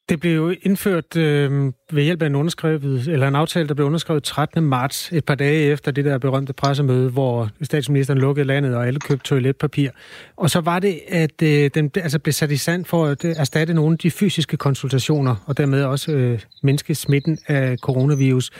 [0.08, 3.86] Det blev jo indført øh, ved hjælp af en underskrevet, eller en aftale, der blev
[3.86, 4.62] underskrevet 13.
[4.62, 9.00] marts, et par dage efter det der berømte pressemøde, hvor statsministeren lukkede landet, og alle
[9.00, 9.90] købte toiletpapir.
[10.36, 13.34] Og så var det, at øh, den altså blev sat i sand for at øh,
[13.36, 18.50] erstatte nogle af de fysiske konsultationer, og dermed også øh, mindske smitten af coronavirus.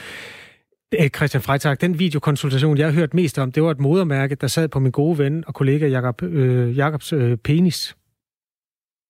[0.99, 4.47] Øh, Christian Freitag, den videokonsultation, jeg har hørt mest om, det var et modermærke, der
[4.47, 7.95] sad på min gode ven og kollega Jakob, øh, Jakobs øh, penis.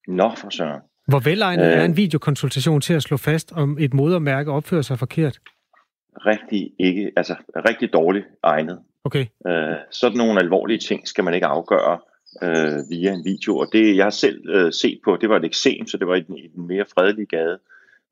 [0.07, 0.81] Nå, for søren.
[1.07, 4.99] Hvor velegnet øh, er en videokonsultation til at slå fast, om et modermærke opfører sig
[4.99, 5.39] forkert?
[6.25, 8.79] Rigtig ikke, altså rigtig dårligt egnet.
[9.03, 9.25] Okay.
[9.47, 11.99] Øh, sådan nogle alvorlige ting skal man ikke afgøre
[12.43, 15.45] øh, via en video, og det jeg har selv øh, set på, det var et
[15.45, 17.59] eksem, så det var i den, i den mere fredelige gade,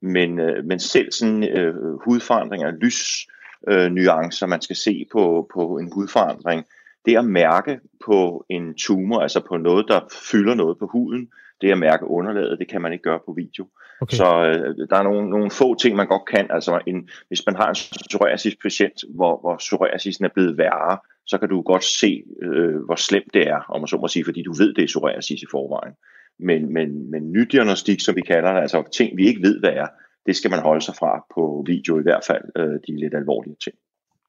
[0.02, 3.26] men, øh, men selv sådan øh, hudforandringer, lys,
[3.68, 6.64] øh, nuancer, man skal se på, på en hudforandring,
[7.06, 11.28] det at mærke på en tumor, altså på noget, der fylder noget på huden,
[11.60, 13.68] det at mærke underlaget, det kan man ikke gøre på video.
[14.00, 14.16] Okay.
[14.16, 16.46] Så øh, der er nogle, nogle få ting, man godt kan.
[16.50, 17.74] Altså en, hvis man har en
[18.10, 23.34] psoriasis-patient, hvor, hvor psoriasisen er blevet værre, så kan du godt se, øh, hvor slemt
[23.34, 25.94] det er, om man så må sige, fordi du ved, det er psoriasis i forvejen.
[26.38, 29.86] Men, men, men nydiagnostik, som vi kalder det, altså ting, vi ikke ved, hvad er,
[30.26, 33.56] det skal man holde sig fra på video i hvert fald, øh, de lidt alvorlige
[33.64, 33.76] ting.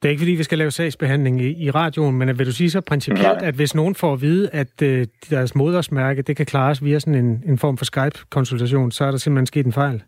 [0.06, 2.72] Det er ikke fordi, vi skal lave sagsbehandling i, i radioen, men vil du sige
[2.72, 6.84] så principielt, at hvis nogen får at vide, at øh, deres modersmærke, det kan klares
[6.84, 10.04] via sådan en, en form for Skype-konsultation, så er der simpelthen sket en fejl?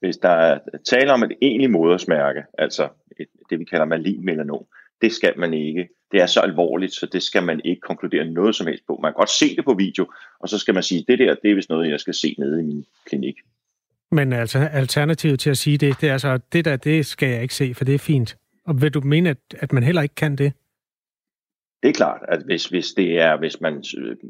[0.00, 0.58] Hvis der er
[0.90, 2.88] tale om et egentligt modersmærke, altså
[3.20, 4.64] et, det vi kalder malin melanom,
[5.02, 5.88] det skal man ikke.
[6.12, 8.98] Det er så alvorligt, så det skal man ikke konkludere noget som helst på.
[9.02, 10.06] Man kan godt se det på video,
[10.40, 12.60] og så skal man sige, det der, det er vist noget, jeg skal se nede
[12.60, 13.34] i min klinik.
[14.10, 17.42] Men altså alternativet til at sige det, det er altså, det der, det skal jeg
[17.42, 18.36] ikke se, for det er fint.
[18.70, 20.52] Og vil du mene, at, at man heller ikke kan det?
[21.82, 23.82] Det er klart, at hvis, hvis det er, hvis man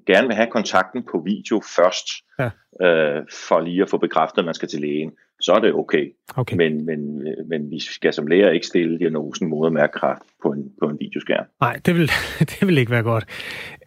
[0.07, 2.07] gerne vil have kontakten på video først,
[2.39, 2.51] ja.
[2.87, 6.13] øh, for lige at få bekræftet, at man skal til lægen, så er det okay.
[6.37, 6.57] okay.
[6.57, 10.97] Men, men, men vi skal som læger ikke stille diagnosen modermærkekræft på en, på en
[11.01, 11.45] videoskærm.
[11.61, 12.11] Nej, det vil,
[12.51, 13.25] det vil ikke være godt.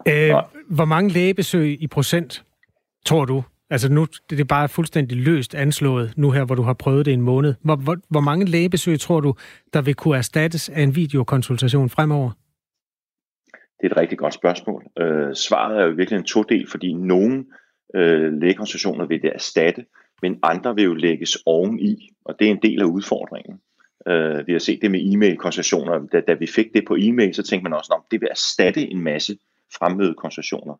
[0.08, 0.34] Øh,
[0.68, 2.44] hvor mange lægebesøg i procent,
[3.06, 3.42] tror du,
[3.74, 7.12] Altså nu det er bare fuldstændig løst anslået, nu her, hvor du har prøvet det
[7.12, 7.54] en måned.
[7.62, 9.34] Hvor, hvor, hvor mange lægebesøg tror du,
[9.72, 12.30] der vil kunne erstattes af en videokonsultation fremover?
[13.52, 14.84] Det er et rigtig godt spørgsmål.
[14.98, 17.44] Øh, svaret er jo virkelig en todel, fordi nogle
[17.94, 19.84] øh, lægekonsultationer vil det erstatte,
[20.22, 23.60] men andre vil jo lægges oveni, og det er en del af udfordringen.
[24.08, 26.06] Øh, vi har set det med e-mail-konsultationer.
[26.12, 28.80] Da, da vi fik det på e-mail, så tænkte man også, at det vil erstatte
[28.80, 29.36] en masse
[29.78, 30.74] fremmødekonsultationer.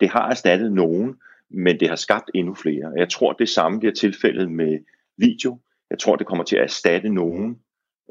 [0.00, 1.14] Det har erstattet nogen,
[1.50, 2.92] men det har skabt endnu flere.
[2.96, 4.78] Jeg tror, det samme bliver tilfældet med
[5.16, 5.58] video.
[5.90, 7.58] Jeg tror, det kommer til at erstatte nogen.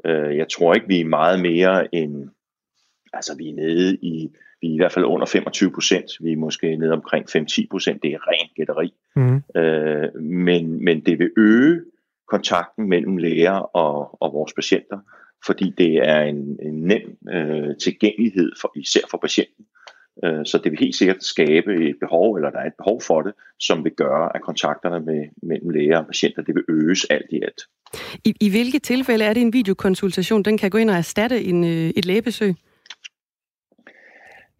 [0.06, 2.28] Øh, jeg tror ikke, vi er meget mere end,
[3.12, 6.10] altså vi er nede i, vi er i hvert fald under 25 procent.
[6.20, 8.02] Vi er måske nede omkring 5-10 procent.
[8.02, 8.94] Det er rent gætteri.
[9.16, 9.60] Mm.
[9.60, 11.82] Øh, men, men det vil øge
[12.28, 14.98] kontakten mellem læger og, og vores patienter,
[15.46, 19.66] fordi det er en, en nem øh, tilgængelighed, for, især for patienten.
[20.24, 23.22] Øh, så det vil helt sikkert skabe et behov, eller der er et behov for
[23.22, 27.26] det, som vil gøre, at kontakterne med, mellem læger og patienter, det vil øges alt
[27.30, 27.60] i alt.
[28.24, 31.64] I, I hvilke tilfælde er det en videokonsultation, den kan gå ind og erstatte en,
[31.64, 32.54] øh, et lægebesøg?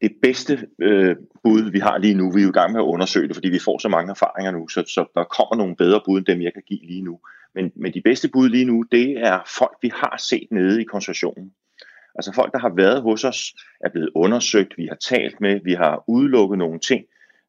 [0.00, 2.84] Det bedste øh, bud, vi har lige nu, vi er jo i gang med at
[2.84, 6.00] undersøge det, fordi vi får så mange erfaringer nu, så, så der kommer nogle bedre
[6.06, 7.18] bud, end dem jeg kan give lige nu.
[7.54, 10.84] Men, men de bedste bud lige nu, det er folk, vi har set nede i
[10.84, 11.52] konsultationen.
[12.18, 15.72] Altså folk, der har været hos os, er blevet undersøgt, vi har talt med, vi
[15.72, 17.04] har udelukket nogle ting,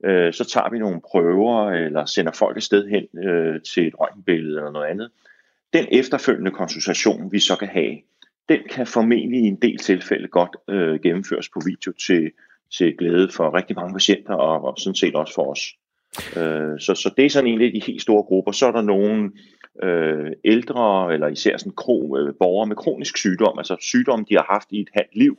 [0.06, 4.00] øh, så tager vi nogle prøver, eller sender folk et sted hen øh, til et
[4.00, 5.10] røntgenbillede eller noget andet.
[5.74, 7.96] Den efterfølgende konsultation, vi så kan have,
[8.50, 12.32] den kan formentlig i en del tilfælde godt øh, gennemføres på video til,
[12.78, 15.76] til glæde for rigtig mange patienter, og, og sådan set også for os.
[16.38, 18.52] Øh, så, så det er sådan en af de helt store grupper.
[18.52, 19.32] Så er der nogen, øh,
[19.84, 24.46] Øh, ældre, eller især sådan kro, øh, borgere med kronisk sygdom, altså sygdom, de har
[24.50, 25.38] haft i et halvt liv,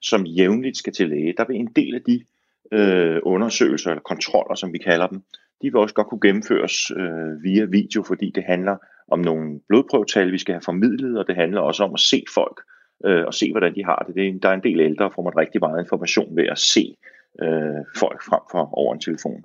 [0.00, 1.34] som jævnligt skal til læge.
[1.36, 2.24] Der vil en del af de
[2.72, 5.22] øh, undersøgelser eller kontroller, som vi kalder dem,
[5.62, 8.76] de vil også godt kunne gennemføres øh, via video, fordi det handler
[9.08, 12.60] om nogle blodprøvetal, vi skal have formidlet, og det handler også om at se folk
[13.04, 14.14] øh, og se, hvordan de har det.
[14.14, 16.96] det er, der er en del ældre, får man rigtig meget information ved at se
[17.42, 19.44] øh, folk frem for over en telefon.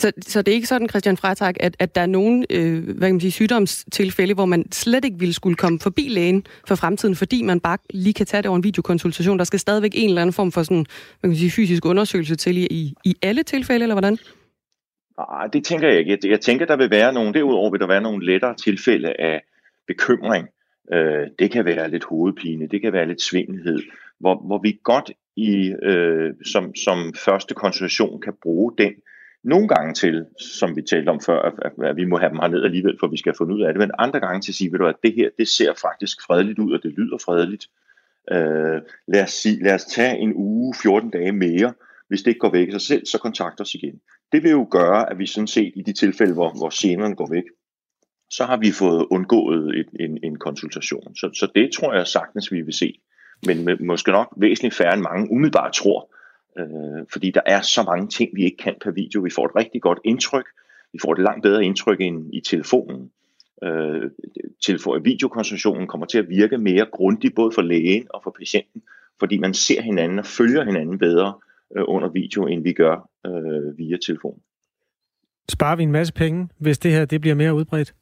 [0.00, 3.08] Så, så det er ikke sådan, Christian Freitag, at, at der er nogen øh, hvad
[3.08, 7.16] kan man sige, sygdomstilfælde, hvor man slet ikke ville skulle komme forbi lægen for fremtiden,
[7.16, 9.38] fordi man bare lige kan tage det over en videokonsultation.
[9.38, 12.36] Der skal stadigvæk en eller anden form for sådan, hvad kan man sige, fysisk undersøgelse
[12.36, 14.18] til i, i, i alle tilfælde, eller hvordan?
[15.18, 16.10] Nej, det tænker jeg ikke.
[16.10, 19.42] Jeg, jeg tænker, der vil være nogle, derudover vil der være nogle lettere tilfælde af
[19.86, 20.48] bekymring.
[20.92, 23.78] Øh, det kan være lidt hovedpine, det kan være lidt svindelhed,
[24.20, 28.92] hvor, hvor vi godt i, øh, som, som første konsultation kan bruge den
[29.44, 32.64] nogle gange til, som vi talte om før, at, at vi må have dem herned
[32.64, 34.78] alligevel, for vi skal finde ud af det, men andre gange til at sige, ved
[34.78, 37.66] du, at det her, det ser faktisk fredeligt ud, og det lyder fredeligt.
[38.30, 41.72] Øh, lad, os sige, lad os tage en uge, 14 dage mere,
[42.08, 44.00] hvis det ikke går væk af sig selv, så kontakt os igen.
[44.32, 47.28] Det vil jo gøre, at vi sådan set i de tilfælde, hvor, hvor generne går
[47.30, 47.44] væk,
[48.30, 51.16] så har vi fået undgået et, en, en konsultation.
[51.16, 53.00] Så, så det tror jeg sagtens, vi vil se.
[53.46, 56.14] Men med, måske nok væsentligt færre end mange umiddelbart tror.
[56.58, 59.20] Øh, fordi der er så mange ting, vi ikke kan per video.
[59.20, 60.46] Vi får et rigtig godt indtryk.
[60.92, 63.10] Vi får et langt bedre indtryk end i telefonen.
[63.62, 64.10] Øh,
[64.66, 68.82] telefon, videokonsultationen kommer til at virke mere grundigt, både for lægen og for patienten,
[69.18, 71.34] fordi man ser hinanden og følger hinanden bedre
[71.76, 74.40] øh, under video, end vi gør øh, via telefon.
[75.48, 77.94] Sparer vi en masse penge, hvis det her det bliver mere udbredt?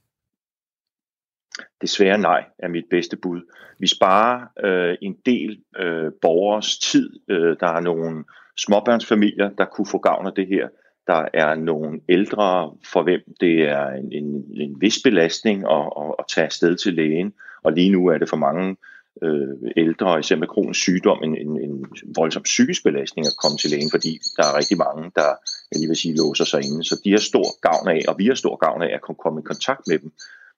[1.83, 3.41] Desværre nej, er mit bedste bud.
[3.79, 7.11] Vi sparer øh, en del øh, borgers tid.
[7.29, 8.25] Øh, der er nogle
[8.57, 10.69] småbørnsfamilier, der kunne få gavn af det her.
[11.07, 16.15] Der er nogle ældre, for hvem det er en, en, en vis belastning at, at,
[16.19, 17.33] at tage afsted til lægen.
[17.63, 18.77] Og lige nu er det for mange
[19.23, 21.87] øh, ældre, især med kronisk sygdom, en, en, en
[22.17, 25.29] voldsom psykisk belastning at komme til lægen, fordi der er rigtig mange, der
[25.71, 26.85] jeg lige vil sige, låser sig inde.
[26.85, 29.41] Så de har stor gavn af, og vi har stor gavn af at kunne komme
[29.41, 30.13] i kontakt med dem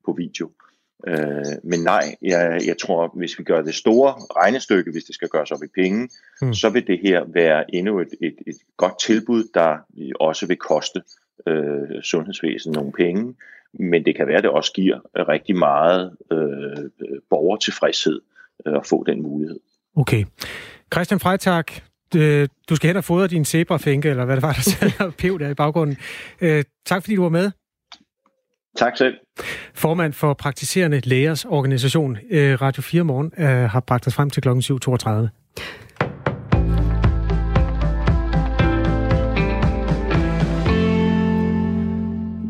[0.05, 0.47] på video.
[0.47, 0.70] Øh,
[1.65, 5.51] men nej, jeg, jeg tror, hvis vi gør det store regnestykke, hvis det skal gøres
[5.51, 6.09] op i penge,
[6.43, 6.55] mm.
[6.55, 9.77] så vil det her være endnu et, et, et godt tilbud, der
[10.21, 11.03] også vil koste
[11.47, 13.35] øh, sundhedsvæsenet nogle penge.
[13.73, 16.91] Men det kan være, at det også giver rigtig meget øh,
[17.31, 18.21] borgertilfredshed
[18.67, 19.61] øh, at få den mulighed.
[19.97, 20.25] Okay.
[20.93, 21.65] Christian Freitag,
[22.17, 25.39] øh, du skal hen og fodre din zebrafænke, eller hvad det var, der og pev
[25.39, 25.97] der i baggrunden.
[26.41, 27.51] Øh, tak fordi du var med.
[28.77, 29.15] Tak selv.
[29.75, 34.43] Formand for Praktiserende Lægers Organisation, øh, Radio 4 Morgen, øh, har bragt os frem til
[34.43, 34.49] kl.
[34.49, 35.29] 7.32.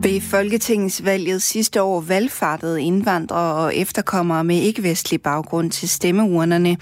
[0.02, 6.76] Ved Folketingsvalget sidste år valgfartede indvandrere og efterkommere med ikke-vestlig baggrund til stemmeurnerne.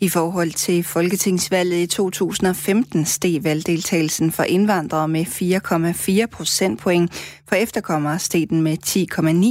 [0.00, 7.12] I forhold til folketingsvalget i 2015 steg valgdeltagelsen for indvandrere med 4,4 procentpoint.
[7.52, 8.76] For efterkommere steg den med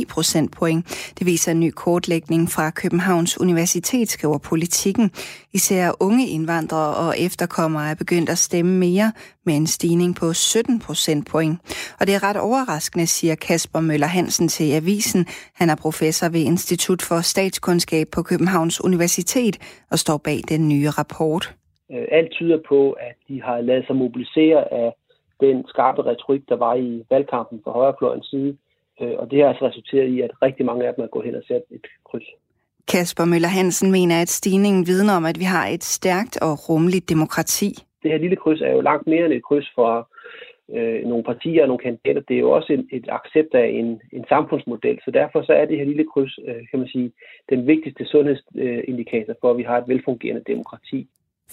[0.05, 0.85] 10,9 procentpoint.
[1.19, 5.11] Det viser en ny kortlægning fra Københavns Universitet, skriver politikken.
[5.53, 9.11] Især unge indvandrere og efterkommere er begyndt at stemme mere
[9.45, 11.59] med en stigning på 17 procentpoint.
[11.99, 15.25] Og det er ret overraskende, siger Kasper Møller Hansen til Avisen.
[15.55, 19.55] Han er professor ved Institut for Statskundskab på Københavns Universitet
[19.91, 21.55] og står bag den nye rapport.
[21.91, 24.89] Øh, alt tyder på, at de har lavet sig mobilisere af
[25.41, 28.57] den skarpe retorik, der var i valgkampen på højrefløjens side.
[29.01, 31.35] Øh, og det har altså resulteret i, at rigtig mange af dem er gået hen
[31.35, 32.29] og sat et kryds.
[32.91, 37.09] Kasper Møller Hansen mener, at stigningen vidner om, at vi har et stærkt og rummeligt
[37.09, 37.69] demokrati.
[38.03, 40.09] Det her lille kryds er jo langt mere end et kryds for
[40.75, 42.21] øh, nogle partier og nogle kandidater.
[42.27, 44.99] Det er jo også et, et accept af en, en samfundsmodel.
[45.05, 47.11] Så derfor så er det her lille kryds, øh, kan man sige,
[47.49, 51.07] den vigtigste sundhedsindikator for, at vi har et velfungerende demokrati.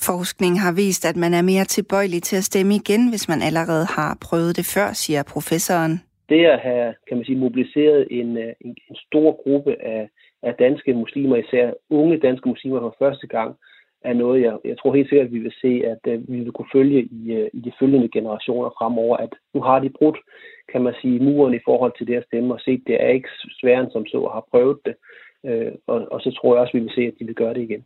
[0.06, 3.86] Forskning har vist, at man er mere tilbøjelig til at stemme igen, hvis man allerede
[3.96, 5.94] har prøvet det før, siger professoren.
[6.28, 10.08] Det at have kan man sige, mobiliseret en, øh, en, en stor gruppe af,
[10.42, 13.56] af danske muslimer, især unge danske muslimer for første gang,
[14.04, 16.52] er noget, jeg, jeg tror helt sikkert, at vi vil se, at uh, vi vil
[16.52, 20.18] kunne følge i, øh, i de følgende generationer fremover, at nu har de brudt,
[20.72, 23.28] kan man sige, muren i forhold til det at stemme, og set, det er ikke
[23.60, 24.94] sværere som så, har prøvet det.
[25.86, 27.62] Og, og så tror jeg også, at vi vil se, at de vil gøre det
[27.62, 27.84] igen.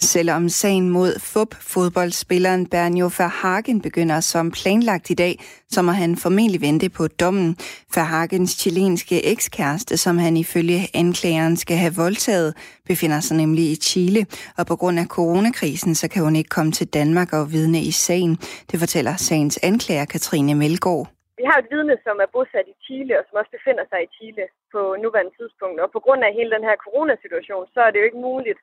[0.00, 5.34] Selvom sagen mod FUB, fodboldspilleren Bernjo Verhagen, begynder som planlagt i dag,
[5.68, 7.56] så må han formentlig vente på dommen.
[7.94, 12.54] Verhagens chilenske ekskæreste, som han ifølge anklageren skal have voldtaget,
[12.86, 14.26] befinder sig nemlig i Chile,
[14.58, 17.90] og på grund af coronakrisen, så kan hun ikke komme til Danmark og vidne i
[17.90, 18.36] sagen.
[18.70, 21.06] Det fortæller sagens anklager Katrine Melgaard.
[21.40, 24.12] Vi har et vidne, som er bosat i Chile, og som også befinder sig i
[24.16, 25.78] Chile på nuværende tidspunkt.
[25.84, 28.60] Og på grund af hele den her coronasituation, så er det jo ikke muligt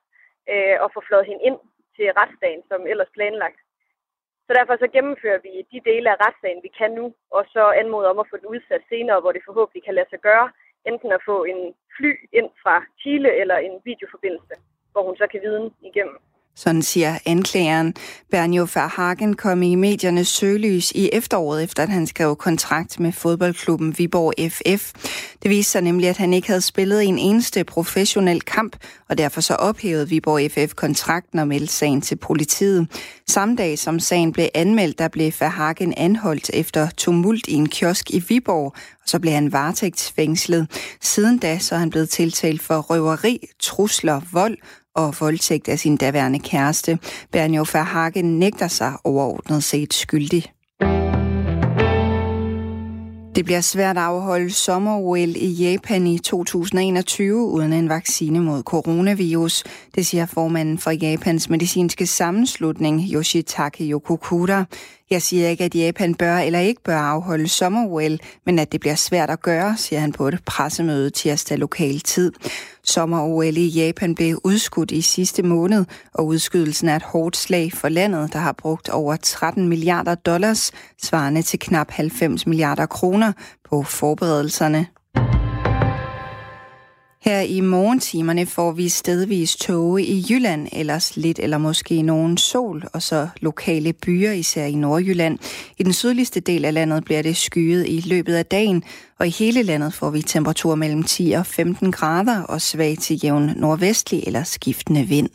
[0.51, 1.59] øh, og få flået hende ind
[1.95, 3.59] til retsdagen, som ellers planlagt.
[4.45, 7.05] Så derfor så gennemfører vi de dele af retssagen, vi kan nu,
[7.37, 10.19] og så anmoder om at få den udsat senere, hvor det forhåbentlig kan lade sig
[10.19, 10.47] gøre,
[10.89, 11.61] enten at få en
[11.97, 14.55] fly ind fra Chile eller en videoforbindelse,
[14.91, 16.17] hvor hun så kan viden igennem.
[16.57, 17.93] Sådan siger anklageren.
[18.31, 23.95] Bernjo Verhagen kom i mediernes søgelys i efteråret, efter at han skrev kontrakt med fodboldklubben
[23.97, 24.93] Viborg FF.
[25.43, 28.77] Det viste sig nemlig, at han ikke havde spillet en eneste professionel kamp,
[29.09, 32.87] og derfor så ophævede Viborg FF kontrakten og meldte sagen til politiet.
[33.27, 38.11] Samme dag som sagen blev anmeldt, der blev Verhagen anholdt efter tumult i en kiosk
[38.11, 38.65] i Viborg,
[39.03, 40.67] og så blev han varetægtsfængslet.
[41.01, 44.57] Siden da så er han blevet tiltalt for røveri, trusler, vold
[44.95, 46.99] og voldtægt af sin daværende kæreste.
[47.31, 50.43] Bernjo Verhagen nægter sig overordnet set skyldig.
[53.35, 54.97] Det bliver svært at afholde sommer
[55.37, 59.63] i Japan i 2021 uden en vaccine mod coronavirus.
[59.95, 64.65] Det siger formanden for Japans medicinske sammenslutning, Yoshitake Yokokura.
[65.09, 67.87] Jeg siger ikke, at Japan bør eller ikke bør afholde sommer
[68.45, 72.31] men at det bliver svært at gøre, siger han på et pressemøde tirsdag lokal tid.
[72.85, 77.89] Sommer-OL i Japan blev udskudt i sidste måned, og udskydelsen er et hårdt slag for
[77.89, 80.71] landet, der har brugt over 13 milliarder dollars,
[81.03, 83.31] svarende til knap 90 milliarder kroner
[83.69, 84.87] på forberedelserne.
[87.25, 92.83] Her i morgentimerne får vi stedvis tåge i Jylland, ellers lidt eller måske nogen sol,
[92.93, 95.39] og så lokale byer, især i Nordjylland.
[95.77, 98.83] I den sydligste del af landet bliver det skyet i løbet af dagen,
[99.19, 103.19] og i hele landet får vi temperatur mellem 10 og 15 grader og svag til
[103.23, 105.29] jævn nordvestlig eller skiftende vind.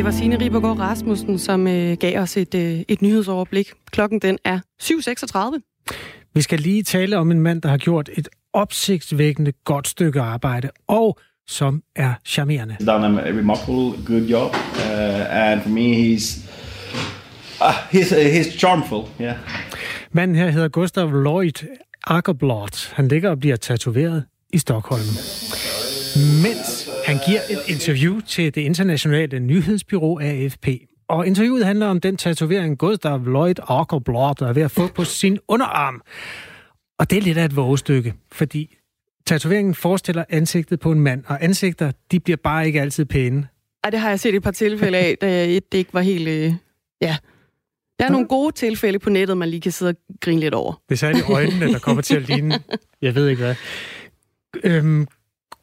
[0.00, 3.72] Det var Signe Ribergaard Rasmussen, som øh, gav os et, øh, et nyhedsoverblik.
[3.90, 6.30] Klokken den er 7.36.
[6.34, 10.70] Vi skal lige tale om en mand, der har gjort et opsigtsvækkende godt stykke arbejde,
[10.88, 12.76] og som er charmerende.
[12.86, 16.50] Done a remarkable good job, uh, and for me he's
[17.60, 19.36] uh, he's, uh, he's charmful, yeah.
[20.12, 21.66] Manden her hedder Gustav Lloyd
[22.06, 22.92] Ackerblot.
[22.94, 25.02] Han ligger og bliver tatoveret i Stockholm.
[26.42, 30.68] Mens han giver et interview til det internationale nyhedsbyrå AFP.
[31.08, 35.38] Og interviewet handler om den tatovering, Gustav Lloyd Ackerblot er ved at få på sin
[35.48, 36.02] underarm.
[36.98, 38.76] Og det er lidt af et vågestykke, fordi
[39.26, 43.48] tatoveringen forestiller ansigtet på en mand, og ansigter, de bliver bare ikke altid pæne.
[43.84, 46.28] Ej, det har jeg set et par tilfælde af, da det ikke var helt...
[46.28, 46.54] Øh,
[47.00, 47.16] ja,
[47.98, 50.72] der er nogle gode tilfælde på nettet, man lige kan sidde og grine lidt over.
[50.88, 52.60] Det er særligt øjnene, der kommer til at ligne,
[53.02, 53.54] jeg ved ikke hvad.
[54.64, 55.06] Øhm,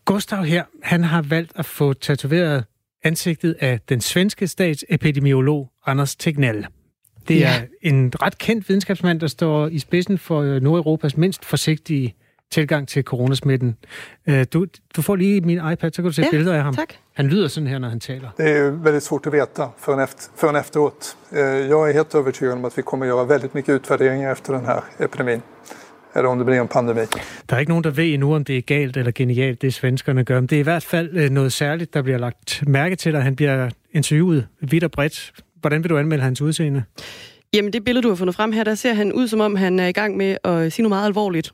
[0.07, 2.65] Gustav her, han har valgt at få tatoveret
[3.03, 6.67] ansigtet af den svenske statsepidemiolog Anders Tegnell.
[7.27, 7.61] Det er ja.
[7.81, 12.15] en ret kendt videnskabsmand, der står i spidsen for øh, Nordeuropas mindst forsigtige
[12.51, 13.77] tilgang til coronasmitten.
[14.27, 14.65] Øh, du,
[14.95, 16.75] du får lige min iPad, så kan du se ja, billeder af ham.
[16.75, 16.93] Tak.
[17.13, 18.29] Han lyder sådan her, når han taler.
[18.37, 21.17] Det är väldigt svårt att veta förrän, efter, förrän efteråt.
[21.31, 21.39] Øh,
[21.69, 24.83] jag är helt övertygad om att vi kommer göra väldigt mycket utvärderingar efter den här
[24.99, 25.41] epidemin
[26.17, 27.01] eller om det bliver en pandemi.
[27.49, 30.23] Der er ikke nogen, der ved endnu, om det er galt eller genialt, det svenskerne
[30.23, 30.39] gør.
[30.39, 33.23] Men det er i hvert fald øh, noget særligt, der bliver lagt mærke til, at
[33.23, 35.33] han bliver interviewet vidt og bredt.
[35.55, 36.83] Hvordan vil du anmelde hans udseende?
[37.53, 39.79] Jamen, det billede, du har fundet frem her, der ser han ud, som om han
[39.79, 41.51] er i gang med at sige noget meget alvorligt.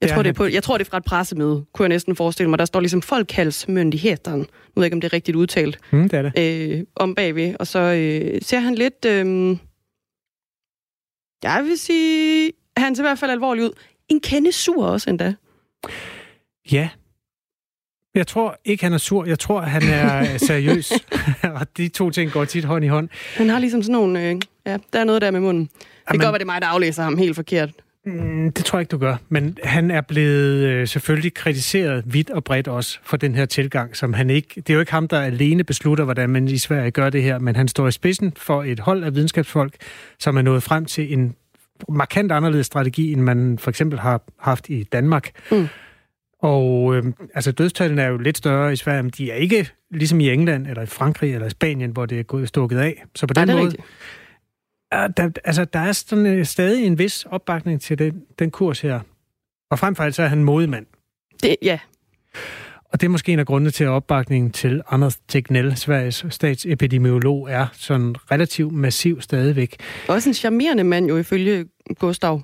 [0.00, 2.16] Jeg, tror, det er på, jeg tror, det er fra et pressemøde, kunne jeg næsten
[2.16, 2.58] forestille mig.
[2.58, 4.38] Der står ligesom Folkhalsmyndigheden.
[4.38, 5.78] Nu ved jeg ikke, om det er rigtigt udtalt.
[5.92, 6.72] Mm, det er det.
[6.78, 7.54] Øh, om bagved.
[7.60, 9.04] Og så øh, ser han lidt...
[9.06, 9.56] Øh,
[11.42, 12.52] jeg vil sige...
[12.78, 13.70] Han ser i hvert fald alvorlig ud.
[14.08, 15.34] En kende sur også endda.
[16.72, 16.88] Ja.
[18.14, 19.24] Jeg tror ikke, han er sur.
[19.24, 20.92] Jeg tror, han er seriøs.
[21.60, 23.08] og de to ting går tit hånd i hånd.
[23.34, 24.28] Han har ligesom sådan nogle...
[24.28, 24.36] Øh,
[24.66, 25.64] ja, der er noget der med munden.
[25.64, 25.70] Det
[26.10, 27.70] kan godt være, det er mig, der aflæser ham helt forkert.
[28.06, 29.16] Mm, det tror jeg ikke, du gør.
[29.28, 33.96] Men han er blevet øh, selvfølgelig kritiseret vidt og bredt også for den her tilgang,
[33.96, 34.48] som han ikke...
[34.54, 37.38] Det er jo ikke ham, der alene beslutter, hvordan man i Sverige gør det her,
[37.38, 39.74] men han står i spidsen for et hold af videnskabsfolk,
[40.18, 41.34] som er nået frem til en
[41.88, 45.30] markant anderledes strategi, end man for eksempel har haft i Danmark.
[45.50, 45.68] Mm.
[46.42, 50.20] Og øh, altså dødstallene er jo lidt større i Sverige, men de er ikke ligesom
[50.20, 53.04] i England, eller i Frankrig, eller i Spanien, hvor det er gået stukket af.
[53.14, 53.72] Så på den Nej, måde...
[54.92, 58.80] Er der, altså, der er sådan, øh, stadig en vis opbakning til den, den kurs
[58.80, 59.00] her.
[59.70, 60.86] Og frem for alt så er han modemand.
[61.42, 61.78] Det, ja.
[62.92, 67.50] Og det er måske en af grundene til, at opbakningen til Anders Tegnell, Sveriges statsepidemiolog,
[67.50, 69.76] er sådan relativt massiv stadigvæk.
[70.08, 71.64] Også en charmerende mand jo, ifølge
[71.98, 72.42] Gustav.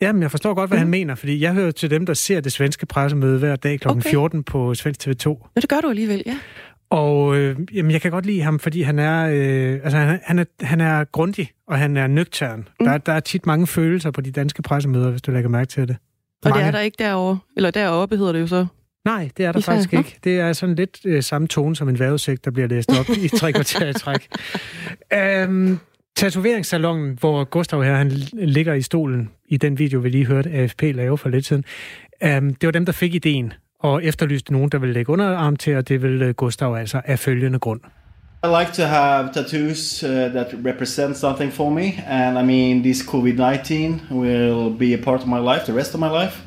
[0.00, 0.80] Jamen, jeg forstår godt, hvad mm.
[0.80, 3.88] han mener, fordi jeg hører til dem, der ser det svenske pressemøde hver dag kl.
[3.88, 4.00] Okay.
[4.00, 5.28] 14 på Svensk TV2.
[5.28, 6.38] Men det gør du alligevel, ja.
[6.90, 10.38] Og øh, jamen, jeg kan godt lide ham, fordi han er, øh, altså, han, han,
[10.38, 12.68] er, han er grundig, og han er nøgtern.
[12.80, 12.86] Mm.
[12.86, 15.88] Der, der er tit mange følelser på de danske pressemøder, hvis du lægger mærke til
[15.88, 15.96] det.
[16.44, 16.60] Og mange.
[16.60, 17.38] det er der ikke derovre.
[17.56, 18.66] Eller deroppe hedder det jo så.
[19.06, 20.18] Nej, det er der I faktisk ikke.
[20.24, 23.28] Det er sådan lidt øh, samme tone som en vejrudsigt, der bliver læst op i
[23.28, 24.28] tre kvarter i træk.
[25.12, 25.78] Øhm,
[26.16, 30.82] Tatoveringssalongen, hvor Gustav her, han ligger i stolen i den video, vi lige hørte AFP
[30.82, 31.64] lave for lidt siden.
[32.24, 35.76] Um, det var dem, der fik ideen og efterlyste nogen, der ville lægge underarm til,
[35.76, 37.80] og det vil Gustav altså af følgende grund.
[38.44, 43.02] I like to have tattoos uh, that represent something for me, and I mean, this
[43.02, 46.45] COVID 19 will be a part of my life, the rest of my life.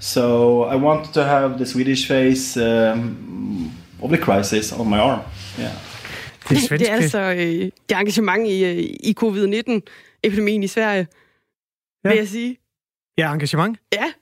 [0.00, 3.72] So I want to have the Swedish face um,
[4.02, 5.20] of the crisis on my arm.
[5.58, 5.70] Yeah.
[6.48, 6.78] Det, svenske...
[6.78, 11.06] det er altså øh, det engagement i, øh, i covid-19-epidemien i Sverige,
[12.04, 12.08] ja.
[12.08, 12.56] vil jeg sige.
[13.18, 13.78] Ja, engagement?
[13.92, 14.12] Ja.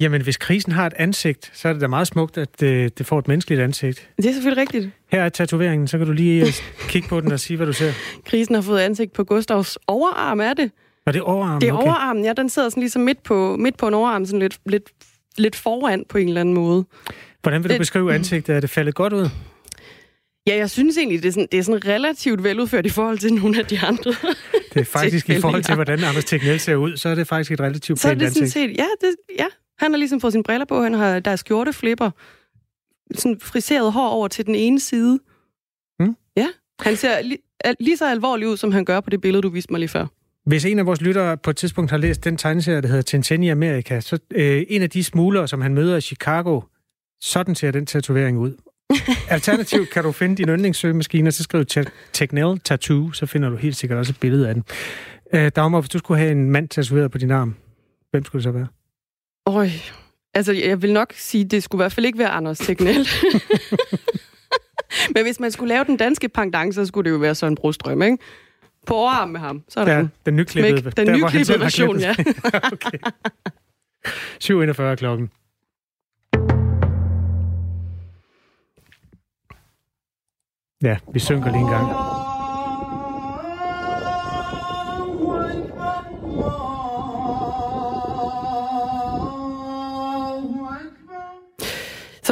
[0.00, 2.90] Jamen, hvis krisen har et ansigt, så er det da meget smukt, at det, øh,
[2.98, 4.10] det får et menneskeligt ansigt.
[4.16, 4.90] Det er selvfølgelig rigtigt.
[5.12, 6.52] Her er tatoveringen, så kan du lige øh,
[6.88, 7.92] kigge på den og sige, hvad du ser.
[8.26, 10.70] Krisen har fået ansigt på Gustavs overarm, er det?
[11.06, 11.60] Og det er overarmen?
[11.60, 11.84] Det er okay.
[11.84, 12.32] overarmen, ja.
[12.32, 14.90] Den sidder sådan ligesom midt på, midt på en overarm, sådan lidt, lidt,
[15.38, 16.84] lidt foran på en eller anden måde.
[17.42, 18.56] Hvordan vil du beskrive ansigtet?
[18.56, 19.28] Er det faldet godt ud?
[20.46, 23.34] Ja, jeg synes egentlig, det er, sådan, det er sådan relativt veludført i forhold til
[23.34, 24.14] nogle af de andre.
[24.74, 27.52] Det er faktisk i forhold til, hvordan Anders Tegnell ser ud, så er det faktisk
[27.52, 28.34] et relativt pænt ansigt.
[28.34, 29.46] Så er det sådan set, ja, det, ja,
[29.78, 32.10] han har ligesom fået sine briller på, han har, der er skjorteflipper,
[33.14, 35.18] sådan friseret hår over til den ene side.
[36.00, 36.16] Mm.
[36.36, 36.48] Ja,
[36.80, 37.38] han ser lige,
[37.80, 40.06] lige så alvorlig ud, som han gør på det billede, du viste mig lige før.
[40.46, 43.42] Hvis en af vores lyttere på et tidspunkt har læst den tegneserie, der hedder Tintin
[43.42, 46.60] i Amerika, så øh, en af de smuglere, som han møder i Chicago,
[47.20, 48.52] sådan ser den tatovering ud.
[49.28, 51.64] Alternativt kan du finde din yndlingssøgemaskine, og så skriv
[52.12, 54.64] Technell Tattoo, så finder du helt sikkert også et billede af den.
[55.34, 57.54] Øh, Dagmar, hvis du skulle have en mand tatoveret på din arm,
[58.10, 58.66] hvem skulle det så være?
[59.46, 59.68] Øj,
[60.34, 63.08] altså jeg vil nok sige, det skulle i hvert fald ikke være Anders Tegnell.
[65.14, 68.02] Men hvis man skulle lave den danske pendant, så skulle det jo være Søren Brostrøm,
[68.02, 68.18] ikke?
[68.86, 69.62] På overarm med ham.
[69.68, 72.14] Så er ja, den nyklippede, den nyklippede version, ja.
[72.72, 72.98] okay.
[74.44, 75.30] 7.41 klokken.
[80.82, 82.15] Ja, vi synker lige en gang.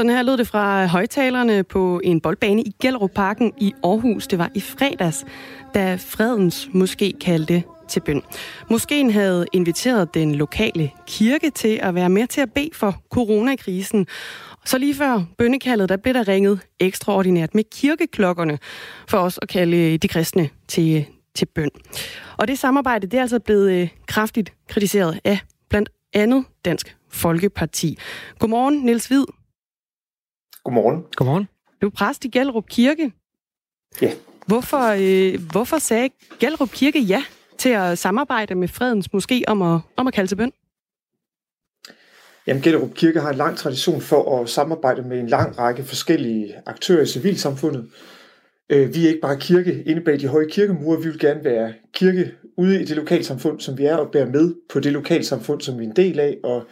[0.04, 4.26] Sådan her lød det fra øh, højtalerne på en boldbane i Gellerup Parken i Aarhus.
[4.26, 5.24] Det var i fredags,
[5.74, 8.22] da Fredens måske kaldte til bøn.
[8.70, 14.06] Moskeen havde inviteret den lokale kirke til at være med til at bede for coronakrisen.
[14.64, 18.58] Så lige før bønnekaldet, der blev der ringet ekstraordinært med kirkeklokkerne
[19.08, 21.70] for os at kalde øh, de kristne til, øh, til bøn.
[22.36, 25.38] Og det samarbejde, det er altså blevet kraftigt kritiseret af
[25.70, 27.98] blandt andet Dansk Folkeparti.
[28.38, 29.24] Godmorgen, Niels Hvid.
[30.64, 31.04] Godmorgen.
[31.16, 31.48] Godmorgen.
[31.82, 33.12] Du er præst i Gellerup Kirke.
[34.02, 34.12] Ja.
[34.46, 36.10] Hvorfor, øh, hvorfor sagde
[36.40, 37.24] Gellerup Kirke ja
[37.58, 40.52] til at samarbejde med Fredens Moské om at, om at kalde til bøn?
[42.46, 46.54] Jamen, Gellerup Kirke har en lang tradition for at samarbejde med en lang række forskellige
[46.66, 47.90] aktører i civilsamfundet.
[48.70, 51.74] Øh, vi er ikke bare kirke inde bag de høje kirkemure, vi vil gerne være
[51.94, 55.78] kirke ude i det lokalsamfund, som vi er, og bære med på det lokalsamfund, som
[55.78, 56.38] vi er en del af.
[56.44, 56.62] Og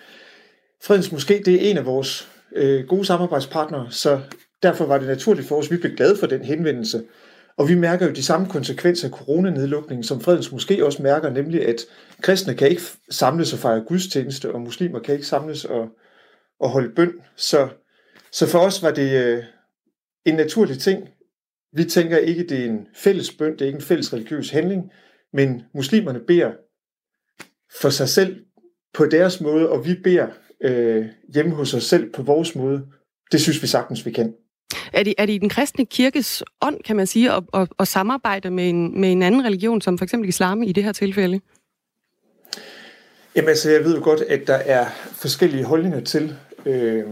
[0.85, 4.21] Fredens Moské, det er en af vores øh, gode samarbejdspartnere, så
[4.63, 5.71] derfor var det naturligt for os.
[5.71, 7.03] Vi blev glade for den henvendelse.
[7.57, 11.67] Og vi mærker jo de samme konsekvenser af coronanedlukningen, som Fredens måske også mærker, nemlig
[11.67, 11.81] at
[12.23, 15.89] kristne kan ikke samles og fejre gudstjeneste, og muslimer kan ikke samles og,
[16.61, 17.13] og holde bøn.
[17.37, 17.69] Så,
[18.33, 19.45] så for os var det øh,
[20.25, 21.09] en naturlig ting.
[21.73, 24.93] Vi tænker ikke, det er en fælles bøn, det er ikke en fælles religiøs handling,
[25.33, 26.51] men muslimerne beder
[27.81, 28.45] for sig selv
[28.95, 30.27] på deres måde, og vi beder
[30.63, 32.87] øh, hjemme hos os selv på vores måde.
[33.33, 34.35] Det synes vi sagtens, vi kan.
[34.93, 37.89] Er det, er det i den kristne kirkes ånd, kan man sige, at, at, at
[37.89, 41.41] samarbejde med en, med en anden religion, som for eksempel islam i det her tilfælde?
[43.37, 46.37] Jamen altså, jeg ved jo godt, at der er forskellige holdninger til,
[46.67, 47.05] øh,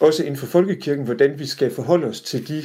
[0.00, 2.62] også inden for folkekirken, hvordan vi skal forholde os til de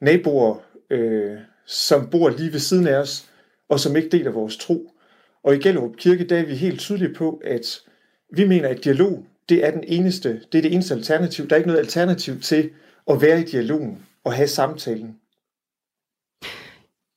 [0.00, 0.58] naboer,
[0.90, 1.36] øh,
[1.66, 3.28] som bor lige ved siden af os,
[3.68, 4.90] og som ikke deler vores tro.
[5.42, 7.80] Og i Gellerup Kirke, der er vi helt tydelige på, at
[8.32, 11.48] vi mener, at dialog, det er den eneste, det er det eneste alternativ.
[11.48, 12.70] Der er ikke noget alternativ til
[13.10, 15.16] at være i dialogen og have samtalen.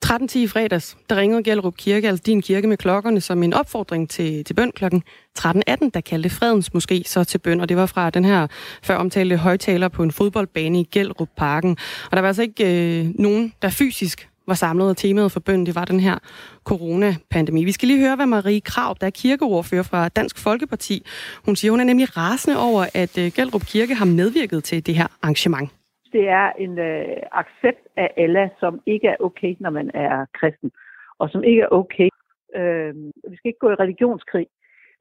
[0.05, 4.09] 13.10 i fredags, der ringede Gellerup Kirke, altså din kirke med klokkerne, som en opfordring
[4.09, 5.03] til, til bøn klokken
[5.39, 8.47] 13.18, der kaldte Fredens måske så til bøn, og det var fra den her
[8.83, 11.77] før omtalte højtaler på en fodboldbane i Gellerup Parken.
[12.11, 15.65] Og der var altså ikke øh, nogen, der fysisk var samlet, og temaet for bønden,
[15.65, 16.17] det var den her
[16.63, 17.63] coronapandemi.
[17.63, 21.05] Vi skal lige høre, hvad Marie Krav, der er kirkeordfører fra Dansk Folkeparti,
[21.45, 24.95] hun siger, hun er nemlig rasende over, at Gældrup Gellerup Kirke har medvirket til det
[24.95, 25.69] her arrangement.
[26.11, 30.71] Det er en øh, accept af Allah, som ikke er okay, når man er kristen,
[31.19, 32.09] og som ikke er okay.
[32.55, 32.95] Øh,
[33.29, 34.47] vi skal ikke gå i religionskrig,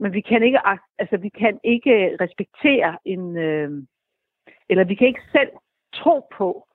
[0.00, 0.58] men vi kan ikke,
[0.98, 3.70] altså, vi kan ikke respektere en, øh,
[4.70, 5.50] eller vi kan ikke selv
[5.94, 6.66] tro på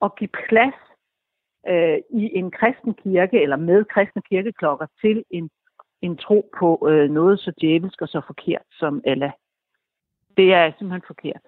[0.00, 0.78] og give plads
[1.68, 5.50] øh, i en kristen kirke eller med kristne kirkeklokker til en,
[6.02, 9.32] en tro på øh, noget så djævelsk og så forkert som Allah.
[10.36, 11.42] Det er simpelthen forkert.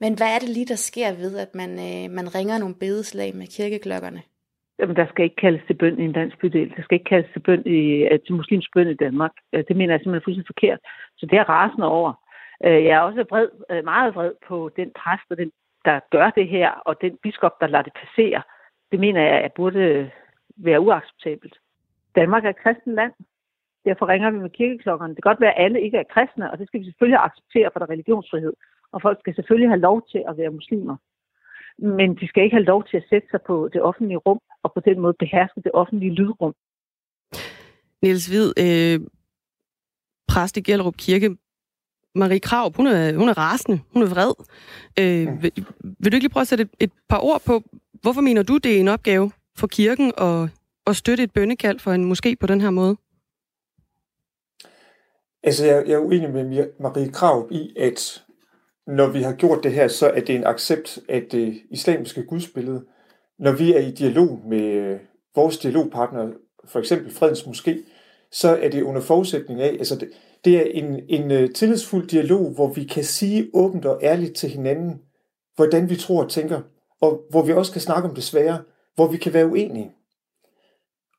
[0.00, 3.30] Men hvad er det lige, der sker ved, at man, øh, man ringer nogle bedeslag
[3.34, 4.22] med kirkeklokkerne?
[4.78, 6.68] Jamen, der skal ikke kaldes til bøn i en dansk bydel.
[6.76, 7.80] Der skal ikke kaldes til, bøn i,
[8.10, 9.34] øh, til muslimsk bøn i Danmark.
[9.52, 10.80] Øh, det mener jeg simpelthen fuldstændig forkert.
[11.18, 12.12] Så det er rasende over.
[12.64, 13.48] Øh, jeg er også vred,
[13.82, 15.50] meget vred på den præst,
[15.84, 18.42] der gør det her, og den biskop, der lader det passere.
[18.90, 20.10] Det mener jeg, at burde
[20.56, 21.54] være uacceptabelt.
[22.14, 23.12] Danmark er et kristent land.
[23.84, 25.14] Derfor ringer vi med kirkeklokkerne.
[25.14, 27.70] Det kan godt være, at alle ikke er kristne, og det skal vi selvfølgelig acceptere,
[27.72, 28.52] for der er religionsfrihed.
[28.92, 30.96] Og folk skal selvfølgelig have lov til at være muslimer.
[31.78, 34.72] Men de skal ikke have lov til at sætte sig på det offentlige rum, og
[34.74, 36.54] på den måde beherske det offentlige lydrum.
[38.02, 39.00] Niels Hvid, øh,
[40.28, 41.36] præst i Gellerup Kirke,
[42.14, 44.32] Marie Krav, hun er, hun er rasende, hun er vred.
[45.00, 45.50] Øh, vil,
[46.00, 47.54] vil du ikke lige prøve at sætte et, et par ord på,
[48.06, 50.48] hvorfor mener du, det er en opgave for kirken at,
[50.86, 52.96] at støtte et bønnekald for en moské på den her måde?
[55.42, 58.24] Altså, jeg, jeg er uenig med Marie Krav i, at
[58.86, 62.84] når vi har gjort det her, så er det en accept af det islamiske gudsbillede.
[63.38, 64.98] Når vi er i dialog med
[65.34, 66.32] vores dialogpartner,
[66.64, 67.90] for eksempel Fredens Moské,
[68.32, 70.10] så er det under forudsætning af, altså det,
[70.44, 74.48] det er en, en øh, tillidsfuld dialog, hvor vi kan sige åbent og ærligt til
[74.48, 75.00] hinanden,
[75.56, 76.60] hvordan vi tror og tænker,
[77.00, 78.62] og hvor vi også kan snakke om det svære,
[78.94, 79.92] hvor vi kan være uenige.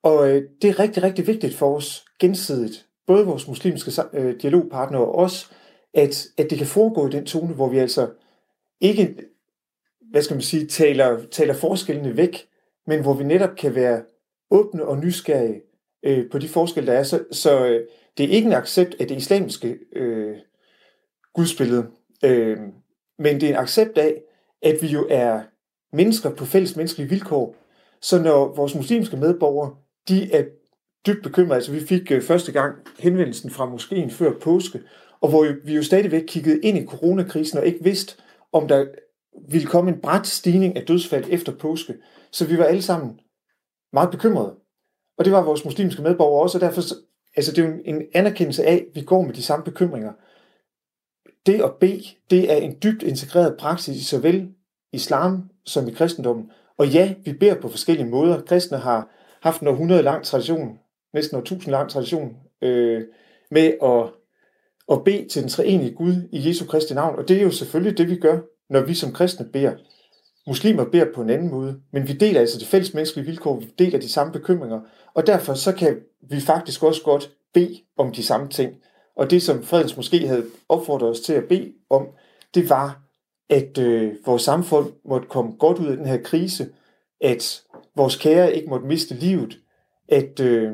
[0.03, 5.01] Og øh, det er rigtig, rigtig vigtigt for os gensidigt, både vores muslimske øh, dialogpartnere
[5.01, 5.51] og os,
[5.93, 8.09] at, at det kan foregå i den tone, hvor vi altså
[8.81, 9.15] ikke,
[10.11, 12.47] hvad skal man sige, taler, taler forskellene væk,
[12.87, 14.03] men hvor vi netop kan være
[14.51, 15.61] åbne og nysgerrige
[16.03, 17.03] øh, på de forskelle, der er.
[17.03, 20.35] Så, så øh, det er ikke en accept af det islamiske øh,
[21.33, 21.87] gudsbillede,
[22.23, 22.57] øh,
[23.19, 24.21] men det er en accept af,
[24.61, 25.41] at vi jo er
[25.93, 27.55] mennesker på fælles menneskelige vilkår.
[28.01, 29.75] Så når vores muslimske medborgere,
[30.07, 30.43] de er
[31.07, 34.79] dybt bekymrede, altså vi fik øh, første gang henvendelsen fra moskeen før påske,
[35.21, 38.15] og hvor vi jo stadigvæk kiggede ind i coronakrisen og ikke vidste,
[38.53, 38.85] om der
[39.49, 41.95] ville komme en bræt stigning af dødsfald efter påske.
[42.31, 43.19] Så vi var alle sammen
[43.93, 44.55] meget bekymrede.
[45.17, 46.81] Og det var vores muslimske medborgere også, og derfor
[47.35, 50.13] altså det er jo en anerkendelse af, at vi går med de samme bekymringer.
[51.45, 54.49] Det at bede, det er en dybt integreret praksis i såvel
[54.93, 56.51] islam som i kristendommen.
[56.77, 58.41] Og ja, vi beder på forskellige måder.
[58.41, 59.09] Kristne har
[59.41, 60.79] haft en århundrede lang tradition,
[61.13, 63.03] næsten en tusind lang tradition, øh,
[63.51, 64.13] med at
[64.91, 67.15] at bede til den treenige Gud i Jesu Kristi navn.
[67.19, 68.39] Og det er jo selvfølgelig det, vi gør,
[68.69, 69.73] når vi som kristne beder.
[70.47, 73.65] Muslimer beder på en anden måde, men vi deler altså de fælles menneskelige vilkår, vi
[73.79, 74.79] deler de samme bekymringer,
[75.13, 75.99] og derfor så kan
[76.29, 78.73] vi faktisk også godt bede om de samme ting.
[79.15, 82.07] Og det, som Fredens måske havde opfordret os til at bede om,
[82.53, 83.06] det var,
[83.49, 86.69] at øh, vores samfund måtte komme godt ud af den her krise,
[87.21, 87.63] at
[87.95, 89.59] vores kære ikke måtte miste livet,
[90.09, 90.71] at, øh,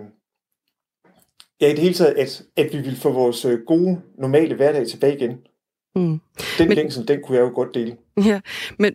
[1.61, 4.88] ja, i det hele taget, at, at vi vil få vores øh, gode, normale hverdag
[4.88, 5.38] tilbage igen.
[5.95, 6.19] Mm.
[6.57, 7.97] Den men, længsel, den kunne jeg jo godt dele.
[8.26, 8.41] Ja,
[8.80, 8.93] men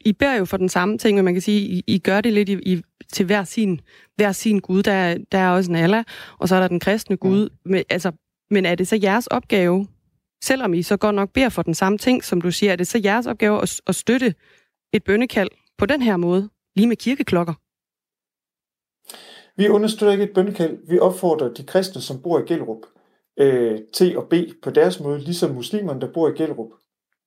[0.00, 2.32] I bærer jo for den samme ting, men man kan sige, I, I gør det
[2.32, 2.82] lidt i, i,
[3.12, 3.80] til hver sin,
[4.16, 4.82] hver sin Gud.
[4.82, 6.04] Der, der er også en Allah,
[6.38, 7.48] og så er der den kristne Gud.
[7.64, 7.70] Mm.
[7.70, 8.12] Men, altså,
[8.50, 9.86] men er det så jeres opgave,
[10.42, 12.86] selvom I så godt nok beder for den samme ting, som du siger, er det
[12.86, 14.34] så jeres opgave at, at støtte
[14.92, 17.54] et bønnekald på den her måde, lige med kirkeklokker?
[19.56, 20.78] Vi understøtter ikke et bønnekald.
[20.88, 22.86] Vi opfordrer de kristne, som bor i Gellerup,
[23.36, 26.70] øh, til at bede på deres måde, ligesom muslimerne, der bor i Gellerup,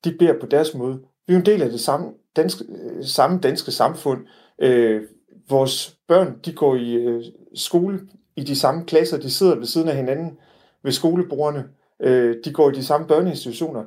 [0.04, 1.00] de beder på deres måde.
[1.28, 4.26] Vi er en del af det samme danske, øh, samme danske samfund.
[4.62, 5.02] Øh,
[5.50, 7.24] vores børn, de går i øh,
[7.56, 8.00] skole
[8.36, 10.38] i de samme klasser, de sidder ved siden af hinanden
[10.84, 11.64] ved skolebordene,
[12.02, 13.86] øh, de går i de samme børneinstitutioner.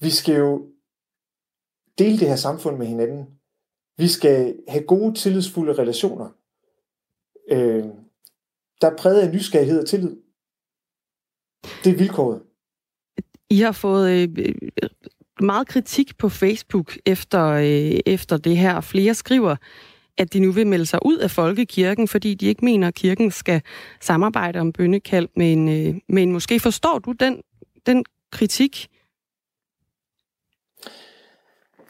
[0.00, 0.66] Vi skal jo
[1.98, 3.26] dele det her samfund med hinanden.
[3.96, 6.30] Vi skal have gode, tillidsfulde relationer
[7.50, 7.84] øh,
[8.80, 10.16] der er præget af nysgerrighed og tillid.
[11.84, 12.42] Det er vilkåret.
[13.50, 14.54] I har fået øh,
[15.40, 18.80] meget kritik på Facebook efter, øh, efter det her.
[18.80, 19.56] Flere skriver,
[20.18, 23.30] at de nu vil melde sig ud af folkekirken, fordi de ikke mener, at kirken
[23.30, 23.62] skal
[24.00, 26.60] samarbejde om bønnekald med en, øh, med en måske.
[26.60, 27.42] Forstår du den,
[27.86, 28.88] den kritik?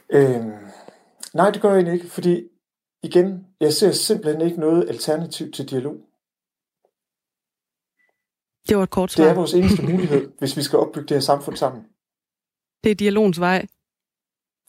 [0.09, 0.45] Øh,
[1.33, 2.43] nej, det gør jeg ikke, fordi
[3.03, 5.95] Igen, jeg ser simpelthen ikke noget alternativ til dialog.
[8.69, 9.23] Det var et kort svar.
[9.23, 11.83] Det er vores eneste mulighed, hvis vi skal opbygge det her samfund sammen.
[12.83, 13.65] Det er dialogens vej?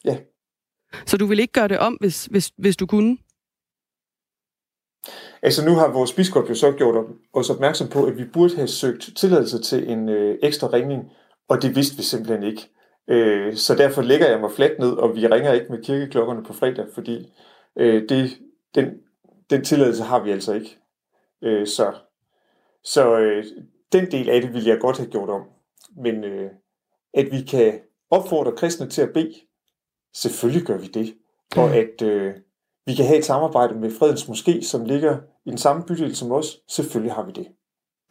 [0.05, 0.19] Ja.
[1.07, 3.19] Så du vil ikke gøre det om, hvis, hvis, hvis du kunne?
[5.43, 8.69] Altså nu har vores biskop jo så gjort os opmærksom på, at vi burde have
[8.69, 11.13] søgt tilladelse til en øh, ekstra ringning,
[11.49, 12.69] og det vidste vi simpelthen ikke.
[13.09, 16.53] Øh, så derfor lægger jeg mig fladt ned, og vi ringer ikke med kirkeklokkerne på
[16.53, 17.33] fredag, fordi
[17.77, 18.31] øh, det,
[18.75, 18.87] den
[19.51, 20.79] den tilladelse har vi altså ikke.
[21.43, 21.95] Øh, så
[22.85, 23.45] så øh,
[23.93, 25.43] den del af det ville jeg godt have gjort om.
[25.97, 26.51] Men øh,
[27.15, 27.81] at vi kan
[28.11, 29.35] opfordre kristne til at bede,
[30.15, 31.15] selvfølgelig gør vi det.
[31.57, 32.35] Og at øh,
[32.87, 36.33] vi kan have et samarbejde med Fredens Moské, som ligger i den samme bydel som
[36.33, 37.47] os, selvfølgelig har vi det.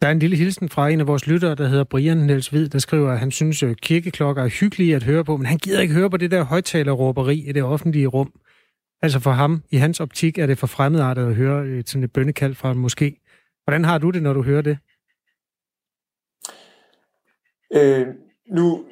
[0.02, 2.68] Der er en lille hilsen fra en af vores lyttere, der hedder Brian Niels Hvid,
[2.68, 5.80] der skriver, at han synes, at kirkeklokker er hyggelige at høre på, men han gider
[5.80, 8.32] ikke høre på det der højtalerråberi i det offentlige rum.
[9.02, 12.12] Altså for ham, i hans optik, er det for fremmedartet at høre et, sådan et
[12.12, 13.24] bønnekald fra en moské.
[13.64, 14.78] Hvordan har du det, når du hører det?
[17.74, 18.06] Øh,
[18.46, 18.84] nu,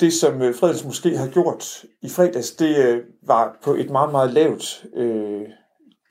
[0.00, 1.64] det som øh, Fredens måske har gjort
[2.02, 5.40] i fredags, det øh, var på et meget, meget lavt øh,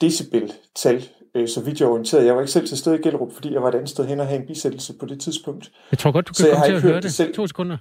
[0.02, 2.26] decibel-tal, øh, så vidt jeg orienteret.
[2.26, 4.20] Jeg var ikke selv til stede i Gellerup, fordi jeg var et andet sted hen
[4.20, 5.72] og have en bisættelse på det tidspunkt.
[5.92, 7.14] Jeg tror godt, du kan så komme til at høre det.
[7.14, 7.34] Selv.
[7.34, 7.78] To sekunder.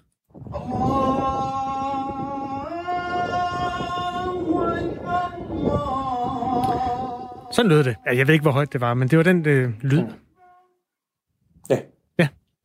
[7.53, 7.97] Sådan lød det.
[8.07, 9.99] Ja, jeg ved ikke, hvor højt det var, men det var den øh, lyd.
[9.99, 10.05] Ja.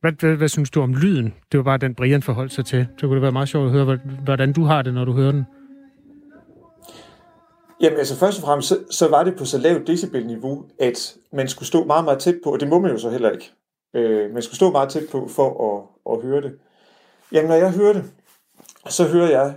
[0.02, 1.34] Hvad, hvad, hvad synes du om lyden?
[1.52, 2.86] Det var bare den, Brian forholdt sig til.
[2.98, 5.32] Så kunne det være meget sjovt at høre, hvordan du har det, når du hører
[5.32, 5.44] den.
[7.80, 11.48] Jamen altså først og fremmest, så, så var det på så lavt decibelniveau, at man
[11.48, 13.52] skulle stå meget, meget tæt på, og det må man jo så heller ikke.
[13.94, 16.58] Øh, man skulle stå meget tæt på for at, at høre det.
[17.32, 18.04] Jamen når jeg hører det,
[18.88, 19.54] så hører jeg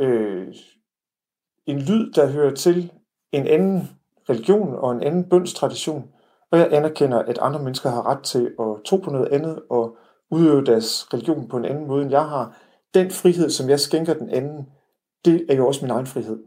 [0.00, 0.46] øh,
[1.66, 2.92] en lyd, der hører til
[3.32, 3.90] en anden
[4.30, 6.10] religion og en anden bønstradition,
[6.52, 9.96] og jeg anerkender, at andre mennesker har ret til at tro på noget andet og
[10.30, 12.56] udøve deres religion på en anden måde, end jeg har.
[12.94, 14.66] Den frihed, som jeg skænker den anden,
[15.24, 16.38] det er jo også min egen frihed.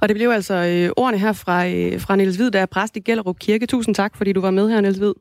[0.00, 2.96] Og det blev altså øh, ordene her fra, øh, fra Niels Hvid, der er præst
[2.96, 3.66] i Gellerup Kirke.
[3.66, 5.14] Tusind tak, fordi du var med her, Niels Hvid.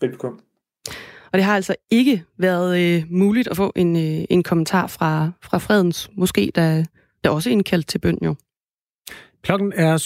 [0.00, 0.40] Velkommen.
[1.32, 5.30] Og det har altså ikke været øh, muligt at få en, øh, en kommentar fra,
[5.42, 6.84] fra Fredens, måske der,
[7.24, 8.34] der også indkaldt til bøn jo.
[9.42, 9.96] Klokken er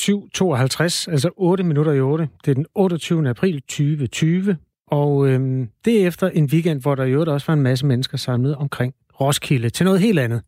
[1.06, 2.28] 7.52, altså 8 minutter i 8.
[2.44, 3.28] Det er den 28.
[3.28, 4.56] april 2020,
[4.86, 7.86] og øhm, det er efter en weekend, hvor der i øvrigt også var en masse
[7.86, 10.42] mennesker samlet omkring Roskilde til noget helt andet.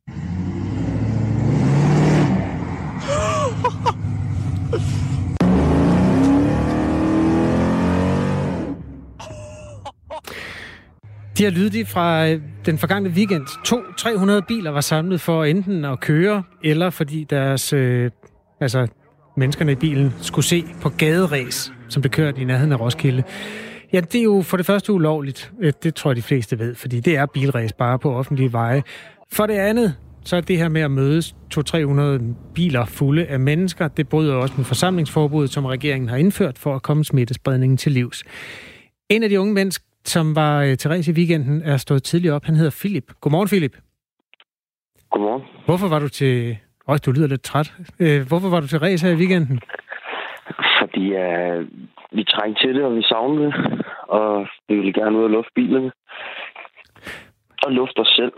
[11.39, 13.47] De har lydet fra øh, den forgangne weekend.
[13.64, 18.11] To 300 biler var samlet for enten at køre, eller fordi deres, øh,
[18.61, 18.87] altså
[19.37, 23.23] menneskerne i bilen skulle se på gaderæs, som blev kørt i nærheden af Roskilde.
[23.93, 25.53] Ja, det er jo for det første ulovligt.
[25.83, 28.83] Det tror jeg, de fleste ved, fordi det er bilræs bare på offentlige veje.
[29.33, 33.89] For det andet, så er det her med at mødes 200-300 biler fulde af mennesker,
[33.89, 38.25] det bryder også med forsamlingsforbuddet, som regeringen har indført for at komme smittespredningen til livs.
[39.09, 42.33] En af de unge mennesker, som var øh, til race i weekenden, er stået tidligt
[42.33, 42.45] op.
[42.45, 43.13] Han hedder Philip.
[43.21, 43.77] Godmorgen, Philip.
[45.11, 45.43] Godmorgen.
[45.67, 46.59] Hvorfor var du til...
[46.89, 47.72] Åh, du lyder lidt træt.
[48.01, 49.61] Øh, hvorfor var du til race her i weekenden?
[50.80, 51.59] Fordi uh,
[52.16, 53.55] vi trængte til det, og vi savnede det.
[54.09, 55.93] Og vi ville gerne ud og lufte bilerne.
[57.66, 58.32] Og lufte os selv.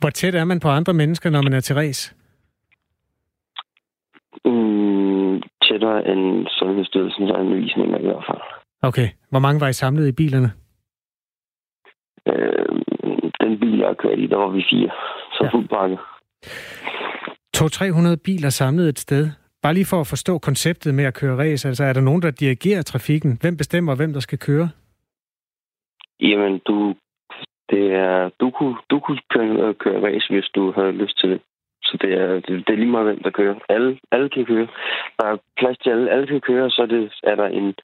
[0.00, 2.14] Hvor tæt er man på andre mennesker, når man er til race?
[4.44, 8.42] Mm, tættere end Sundhedsstyrelsens anvisninger i hvert fald.
[8.82, 9.08] Okay.
[9.30, 10.50] Hvor mange var I samlet i bilerne?
[12.26, 12.68] Øh,
[13.40, 14.90] den bil, jeg kørte i, der var vi fire.
[15.32, 15.50] Så ja.
[15.50, 15.98] fuldt pakket.
[17.56, 19.30] 200-300 biler samlet et sted.
[19.62, 22.30] Bare lige for at forstå konceptet med at køre race, altså er der nogen, der
[22.30, 23.38] dirigerer trafikken?
[23.40, 24.68] Hvem bestemmer, hvem der skal køre?
[26.20, 26.94] Jamen, du,
[27.70, 31.40] det er, du, kunne, du kunne køre, køre race, hvis du havde lyst til det.
[31.82, 33.54] Så det er, det, det er lige meget, hvem der kører.
[33.68, 34.68] Alle, alle kan køre.
[35.18, 36.10] Der er plads til alle.
[36.10, 37.74] Alle kan køre, så det, er der en,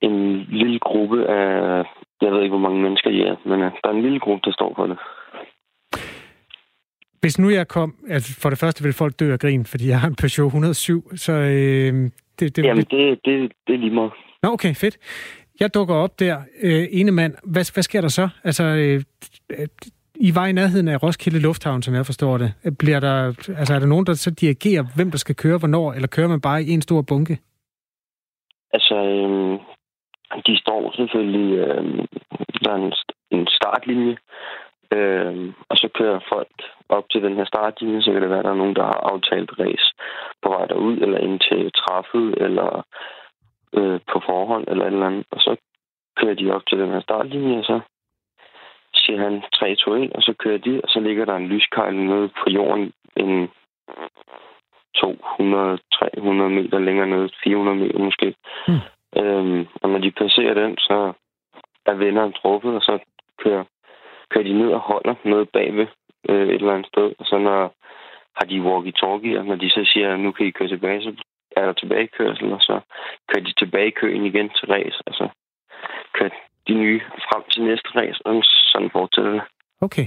[0.00, 1.84] en lille gruppe af,
[2.22, 4.42] jeg ved ikke, hvor mange mennesker I er, men øh, der er en lille gruppe,
[4.44, 4.98] der står for det.
[7.20, 10.00] Hvis nu jeg kom, altså for det første vil folk dø af grin, fordi jeg
[10.00, 12.64] har en Peugeot 107, så øh, det, det...
[12.64, 14.12] Jamen, det, det, det er lige meget.
[14.42, 14.98] Nå, okay, fedt.
[15.60, 17.34] Jeg dukker op der, øh, ene mand.
[17.44, 18.28] Hvad, hvad sker der så?
[18.44, 19.02] Altså, øh,
[20.14, 22.52] I var i nærheden af Roskilde Lufthavn, som jeg forstår det.
[22.78, 23.14] Bliver der,
[23.58, 26.40] altså, er der nogen, der så dirigerer, hvem der skal køre, hvornår, eller kører man
[26.40, 27.38] bare i en stor bunke?
[28.72, 29.58] Altså, øh,
[30.46, 31.84] de står selvfølgelig, øh,
[32.64, 32.92] der er en,
[33.30, 34.16] en startlinje,
[34.92, 36.54] øh, og så kører folk
[36.88, 39.00] op til den her startlinje, så kan det være, at der er nogen, der har
[39.12, 39.88] aftalt race
[40.42, 42.86] på vej derud, eller ind til træffet, eller
[43.78, 45.26] øh, på forhånd, eller et eller andet.
[45.30, 45.56] Og så
[46.16, 47.80] kører de op til den her startlinje, og så
[48.94, 51.94] siger han 3, 2, 1, og så kører de, og så ligger der en lyskejl
[51.94, 53.50] nede på jorden, en
[54.98, 55.02] 200-300
[56.58, 58.34] meter længere nede, 400 meter måske.
[58.66, 58.80] Hmm.
[59.22, 61.12] Øhm, og når de passerer den, så
[61.86, 62.98] er venneren truffet, og så
[63.38, 63.64] kører,
[64.30, 65.86] kører de ned og holder noget bagved
[66.28, 67.08] øh, et eller andet sted.
[67.18, 67.74] Og så når
[68.38, 71.12] har de walkie-talkie, når de så siger, nu kan I køre tilbage, så
[71.56, 72.80] er der tilbagekørsel, og så
[73.28, 75.28] kører de tilbage i køen igen til race, og så
[76.14, 76.30] kører
[76.68, 79.42] de nye frem til næste race, og sådan fortsætter det.
[79.80, 80.06] Okay.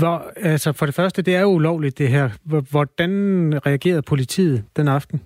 [0.00, 2.26] Hvor, altså for det første, det er jo ulovligt det her.
[2.72, 3.12] Hvordan
[3.66, 5.22] reagerede politiet den aften?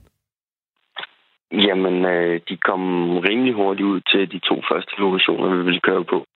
[1.52, 2.82] Jamen, øh, de kom
[3.18, 6.26] rimelig hurtigt ud til de to første lokationer, vi ville køre på.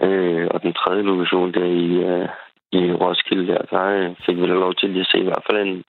[0.00, 2.28] Øh, og den tredje lokation der i, øh,
[2.72, 5.84] i Roskilde, der, der øh, fik vi lov til at se i hvert fald en,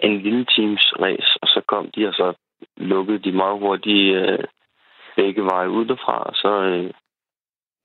[0.00, 2.34] en lille teams race, og så kom de, og så
[2.76, 4.44] lukkede de meget hurtigt øh,
[5.16, 6.90] begge veje ud derfra, og så, øh,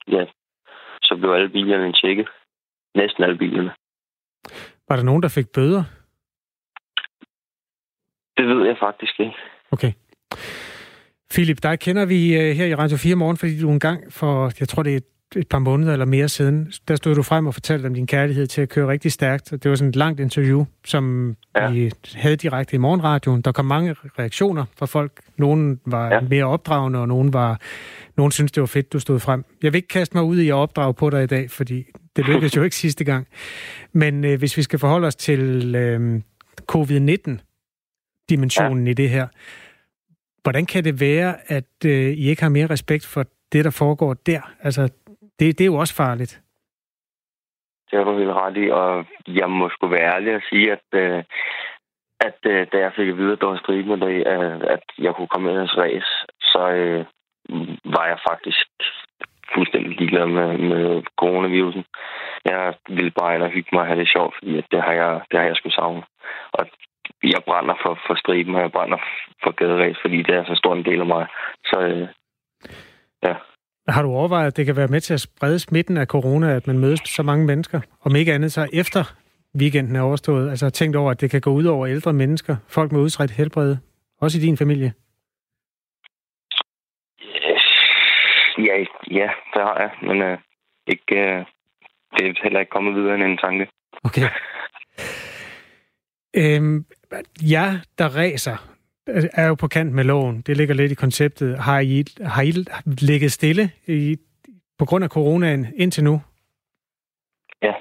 [0.08, 0.26] ja,
[1.02, 2.28] så blev alle bilerne tjekket.
[2.96, 3.72] Næsten alle bilerne.
[4.90, 5.84] Var der nogen, der fik bøder?
[8.38, 9.36] Det ved jeg faktisk ikke.
[9.72, 9.94] Okay.
[11.32, 14.52] Philip, dig kender vi øh, her i Radio 4 morgen, fordi du en gang for,
[14.60, 17.54] jeg tror det er et par måneder eller mere siden, der stod du frem og
[17.54, 19.52] fortalte om din kærlighed til at køre rigtig stærkt.
[19.52, 21.72] Det var sådan et langt interview, som ja.
[21.72, 23.42] vi havde direkte i morgenradioen.
[23.42, 25.22] Der kom mange reaktioner fra folk.
[25.38, 26.20] Nogle var ja.
[26.20, 27.60] mere opdragende, og nogle var
[28.18, 29.46] nogen synes det var fedt, du stod frem.
[29.64, 32.26] Jeg vil ikke kaste mig ud i at opdrage på dig i dag, fordi det
[32.26, 33.28] lykkedes jo ikke sidste gang.
[33.94, 36.22] Men øh, hvis vi skal forholde os til øh,
[36.68, 38.92] covid-19-dimensionen ja.
[38.92, 39.28] i det her,
[40.44, 44.14] hvordan kan det være, at øh, I ikke har mere respekt for det, der foregår
[44.14, 44.54] der?
[44.62, 44.90] Altså,
[45.40, 46.42] det, det er jo også farligt.
[47.92, 50.88] Det har du helt ret i, og jeg må sgu være ærlig at sige, at,
[50.94, 51.24] øh,
[52.20, 54.84] at øh, da jeg fik at vide, at der var strid med det, øh, at
[54.98, 56.12] jeg kunne komme ind og race,
[56.42, 57.06] så øh,
[57.96, 58.68] var jeg faktisk
[59.54, 61.86] fuldstændig ligeglad med, med coronavirusen.
[62.46, 65.22] Jeg ville bare ind og hygge mig og have det sjovt, fordi det har jeg,
[65.32, 66.04] det har jeg sgu savnet.
[66.52, 66.68] Og
[67.24, 68.98] jeg brænder for, for striben, og jeg brænder
[69.44, 71.28] for gaderæs, fordi det er så stor en del af mig.
[71.66, 72.08] Så øh,
[73.24, 73.36] ja.
[73.88, 76.68] Har du overvejet, at det kan være med til at sprede smitten af corona, at
[76.68, 77.82] man mødes så mange mennesker?
[78.02, 79.16] Om ikke andet så efter
[79.60, 80.50] weekenden er overstået.
[80.50, 83.76] Altså tænkt over, at det kan gå ud over ældre mennesker, folk med udsat helbred,
[84.22, 84.94] også i din familie?
[88.58, 90.38] Ja, ja, det har jeg, men øh,
[90.88, 91.46] ikke, øh,
[92.18, 93.68] det er heller ikke kommet videre end en tanke.
[94.04, 94.22] Okay.
[96.36, 96.86] Øhm,
[97.42, 98.77] ja, der ræser,
[99.34, 100.42] er jo på kant med loven.
[100.42, 101.60] Det ligger lidt i konceptet.
[101.60, 102.52] Har I, har I
[103.02, 104.18] ligget stille i,
[104.80, 106.22] på grund af coronaen indtil nu?
[107.62, 107.74] Ja.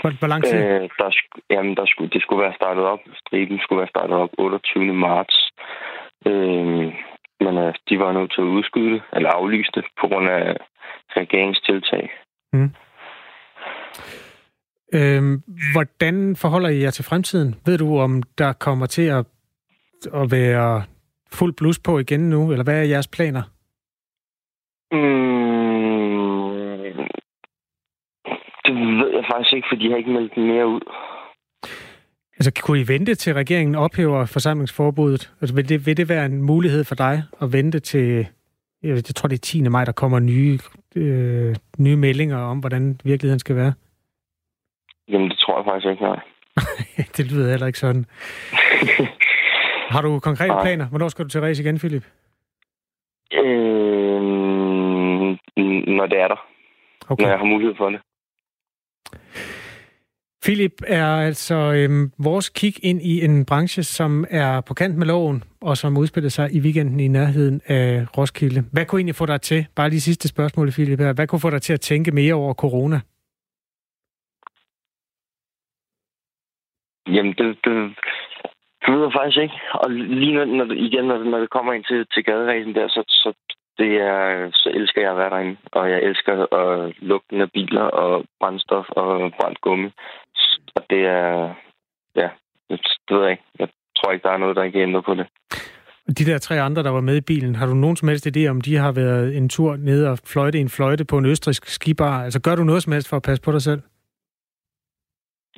[0.00, 0.58] Hvor, hvor lang tid?
[0.58, 1.10] Øh, der,
[1.50, 2.98] jamen, der skulle, det skulle være startet op.
[3.14, 4.94] Striben skulle være startet op 28.
[4.94, 5.50] marts.
[6.26, 6.92] Øh,
[7.44, 10.56] men øh, de var nødt til at udskyde det, eller aflyse det, på grund af
[11.16, 12.10] regeringstiltag.
[12.52, 12.70] Mm.
[14.94, 15.42] Øhm,
[15.72, 17.54] hvordan forholder I jer til fremtiden?
[17.66, 19.26] Ved du, om der kommer til at,
[20.14, 20.82] at være
[21.32, 23.42] fuld blus på igen nu, eller hvad er jeres planer?
[24.92, 25.36] Mm,
[28.64, 30.80] det ved jeg faktisk ikke, for de har ikke meldt mere ud.
[32.38, 35.32] Altså, kunne I vente til regeringen ophæver forsamlingsforbuddet?
[35.40, 38.26] Altså, vil det, vil det være en mulighed for dig at vente til,
[38.82, 39.68] jeg tror det er 10.
[39.68, 40.58] maj, der kommer nye,
[40.96, 43.72] øh, nye meldinger om, hvordan virkeligheden skal være?
[45.08, 46.20] Jamen, det tror jeg faktisk ikke, nej.
[47.16, 48.06] det lyder heller ikke sådan.
[49.90, 50.62] Har du konkrete nej.
[50.64, 50.86] planer?
[50.88, 52.04] Hvornår skal du til race igen, Philip?
[53.32, 54.20] Øh,
[55.96, 56.46] når det er der.
[57.08, 57.22] Okay.
[57.22, 58.00] Når jeg har mulighed for det.
[60.44, 65.06] Philip er altså øhm, vores kig ind i en branche, som er på kant med
[65.06, 68.64] loven, og som udspiller sig i weekenden i nærheden af Roskilde.
[68.72, 71.50] Hvad kunne egentlig få dig til, bare lige sidste spørgsmål, Philip, her, hvad kunne få
[71.50, 73.00] dig til at tænke mere over corona?
[77.14, 77.98] Jamen, det, det,
[78.86, 79.58] det ved jeg faktisk ikke.
[79.72, 83.02] Og lige når, når igen, når, når det kommer ind til, til gaderæsen der, så,
[83.08, 83.32] så,
[83.78, 85.56] det er, så elsker jeg at være derinde.
[85.72, 89.90] Og jeg elsker at lugten af biler og brændstof og brændt gummi.
[90.76, 91.54] Og det er,
[92.16, 92.28] ja,
[92.68, 93.44] det, det ved jeg ikke.
[93.58, 95.26] Jeg tror ikke, der er noget, der ikke ændrer på det.
[96.18, 98.46] De der tre andre, der var med i bilen, har du nogen som helst idé
[98.46, 102.24] om, de har været en tur ned og fløjte en fløjte på en østrisk skibar?
[102.24, 103.82] Altså gør du noget som helst for at passe på dig selv?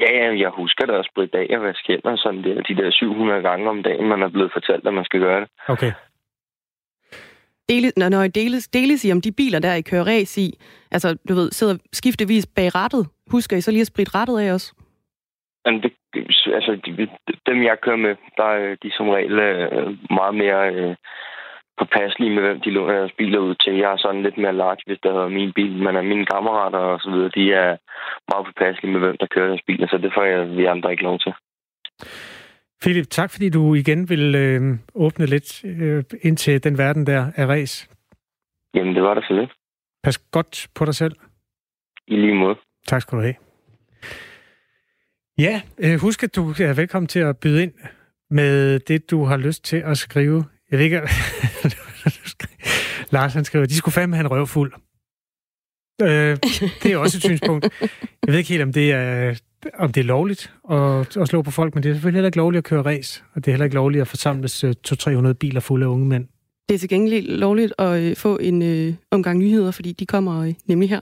[0.01, 2.77] Ja, ja, jeg husker da også på i dag at vaske hænder sådan der, de
[2.77, 5.49] der 700 gange om dagen, man er blevet fortalt, at man skal gøre det.
[5.69, 5.93] Okay.
[7.69, 10.49] Dele, når, når I deles, deles I om de biler, der I kører race i,
[10.91, 14.53] altså du ved, sidder skiftevis bag rattet, husker I så lige at spritte rattet af
[14.53, 14.75] også?
[15.67, 15.93] Jamen, det,
[16.55, 17.09] altså, de,
[17.47, 20.97] dem jeg kører med, der er de som regel øh, meget mere øh,
[21.79, 23.75] påpasselige med, hvem de låner deres biler ud til.
[23.83, 27.01] Jeg er sådan lidt mere large, hvis der er min bil, men mine kammerater og
[27.01, 27.71] så videre, de er
[28.31, 31.03] meget påpasselige med, hvem der kører deres biler, så det får jeg, vi andre ikke
[31.03, 31.33] lov til.
[32.83, 34.61] Philip, tak fordi du igen vil øh,
[34.95, 37.91] åbne lidt øh, ind til den verden der af ræs.
[38.75, 39.53] Jamen, det var der så lidt.
[40.05, 41.13] Pas godt på dig selv.
[42.07, 42.57] I lige måde.
[42.87, 43.35] Tak skal du have.
[45.39, 47.73] Ja, øh, husk at du er velkommen til at byde ind
[48.31, 50.45] med det, du har lyst til at skrive.
[50.71, 50.97] Jeg ved ikke,
[53.15, 54.73] Lars han skriver, de skulle fandme have en røvfuld.
[56.03, 56.37] Øh,
[56.83, 57.69] det er også et synspunkt.
[57.81, 59.35] Jeg ved ikke helt, om det er,
[59.75, 62.39] om det er lovligt at, at slå på folk, men det er selvfølgelig heller ikke
[62.39, 65.61] lovligt at køre race, og det er heller ikke lovligt at forsamles øh, 200-300 biler
[65.61, 66.27] fulde af unge mænd.
[66.69, 70.43] Det er til gengæld lovligt at øh, få en øh, omgang nyheder, fordi de kommer
[70.43, 71.01] øh, nemlig her.